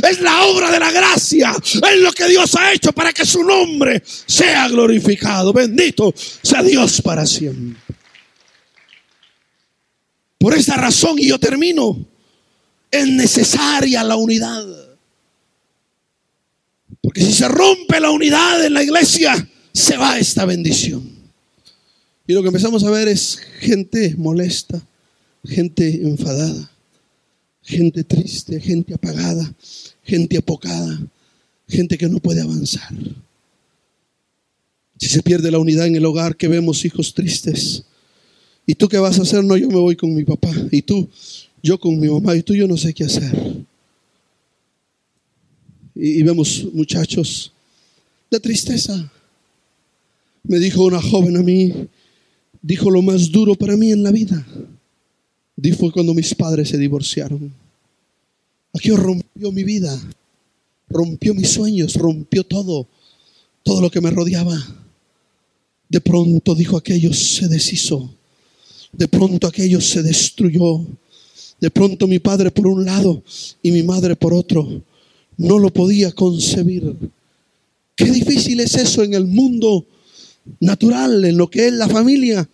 [0.09, 3.43] es la obra de la gracia, es lo que Dios ha hecho para que su
[3.43, 5.53] nombre sea glorificado.
[5.53, 7.81] Bendito sea Dios para siempre.
[10.39, 12.07] Por esa razón, y yo termino,
[12.91, 14.65] es necesaria la unidad.
[17.03, 21.07] Porque si se rompe la unidad en la iglesia, se va esta bendición.
[22.27, 24.81] Y lo que empezamos a ver es gente molesta,
[25.45, 26.71] gente enfadada,
[27.63, 29.53] gente triste, gente apagada,
[30.05, 31.01] gente apocada,
[31.69, 32.93] gente que no puede avanzar.
[34.99, 37.85] Si se pierde la unidad en el hogar, que vemos hijos tristes.
[38.67, 39.45] ¿Y tú qué vas a hacer?
[39.45, 40.51] No, yo me voy con mi papá.
[40.73, 41.09] ¿Y tú?
[41.63, 42.35] Yo con mi mamá.
[42.35, 42.55] ¿Y tú?
[42.55, 43.65] Yo no sé qué hacer.
[45.95, 47.53] Y, vemos muchachos
[48.31, 49.11] de tristeza.
[50.43, 51.73] Me dijo una joven a mí,
[52.63, 54.47] dijo lo más duro para mí en la vida.
[55.57, 57.53] Dijo cuando mis padres se divorciaron.
[58.73, 60.01] Aquello rompió mi vida,
[60.89, 62.87] rompió mis sueños, rompió todo,
[63.63, 64.57] todo lo que me rodeaba.
[65.89, 68.11] De pronto dijo aquello se deshizo,
[68.93, 70.85] de pronto aquello se destruyó.
[71.61, 73.23] De pronto mi padre por un lado
[73.63, 74.83] y mi madre por otro.
[75.37, 76.95] No lo podía concebir.
[77.97, 79.85] Qué difícil es eso en el mundo
[80.61, 82.49] natural, en lo que es la familia,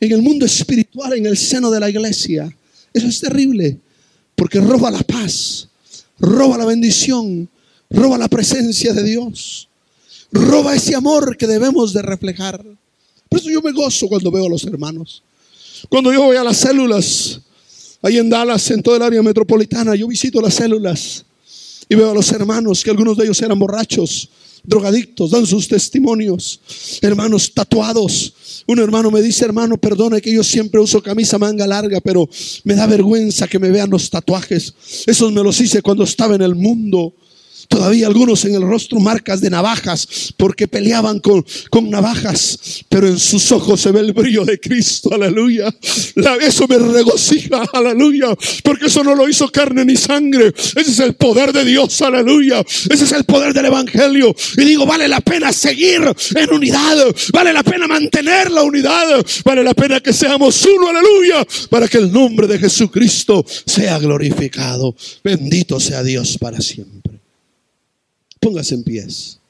[0.00, 2.54] en el mundo espiritual, en el seno de la iglesia.
[2.92, 3.78] Eso es terrible,
[4.34, 5.68] porque roba la paz,
[6.18, 7.48] roba la bendición,
[7.92, 9.68] roba la presencia de Dios,
[10.30, 12.64] roba ese amor que debemos de reflejar.
[13.28, 15.22] Por eso yo me gozo cuando veo a los hermanos.
[15.88, 17.40] Cuando yo voy a las células,
[18.02, 21.24] ahí en Dallas, en toda el área metropolitana, yo visito las células
[21.88, 24.28] y veo a los hermanos, que algunos de ellos eran borrachos,
[24.64, 26.60] drogadictos, dan sus testimonios,
[27.00, 28.34] hermanos tatuados.
[28.66, 32.28] Un hermano me dice, hermano, perdone que yo siempre uso camisa manga larga, pero
[32.64, 34.74] me da vergüenza que me vean los tatuajes.
[35.06, 37.14] Esos me los hice cuando estaba en el mundo.
[37.68, 43.18] Todavía algunos en el rostro marcas de navajas porque peleaban con, con navajas, pero en
[43.18, 45.74] sus ojos se ve el brillo de Cristo, aleluya.
[46.40, 50.48] eso me regocija, aleluya, porque eso no lo hizo carne ni sangre.
[50.48, 52.64] Ese es el poder de Dios, aleluya.
[52.90, 54.34] Ese es el poder del Evangelio.
[54.56, 56.02] Y digo, vale la pena seguir
[56.34, 56.96] en unidad,
[57.32, 61.98] vale la pena mantener la unidad, vale la pena que seamos uno, aleluya, para que
[61.98, 64.94] el nombre de Jesucristo sea glorificado.
[65.22, 67.21] Bendito sea Dios para siempre.
[68.42, 69.41] Póngase en pies.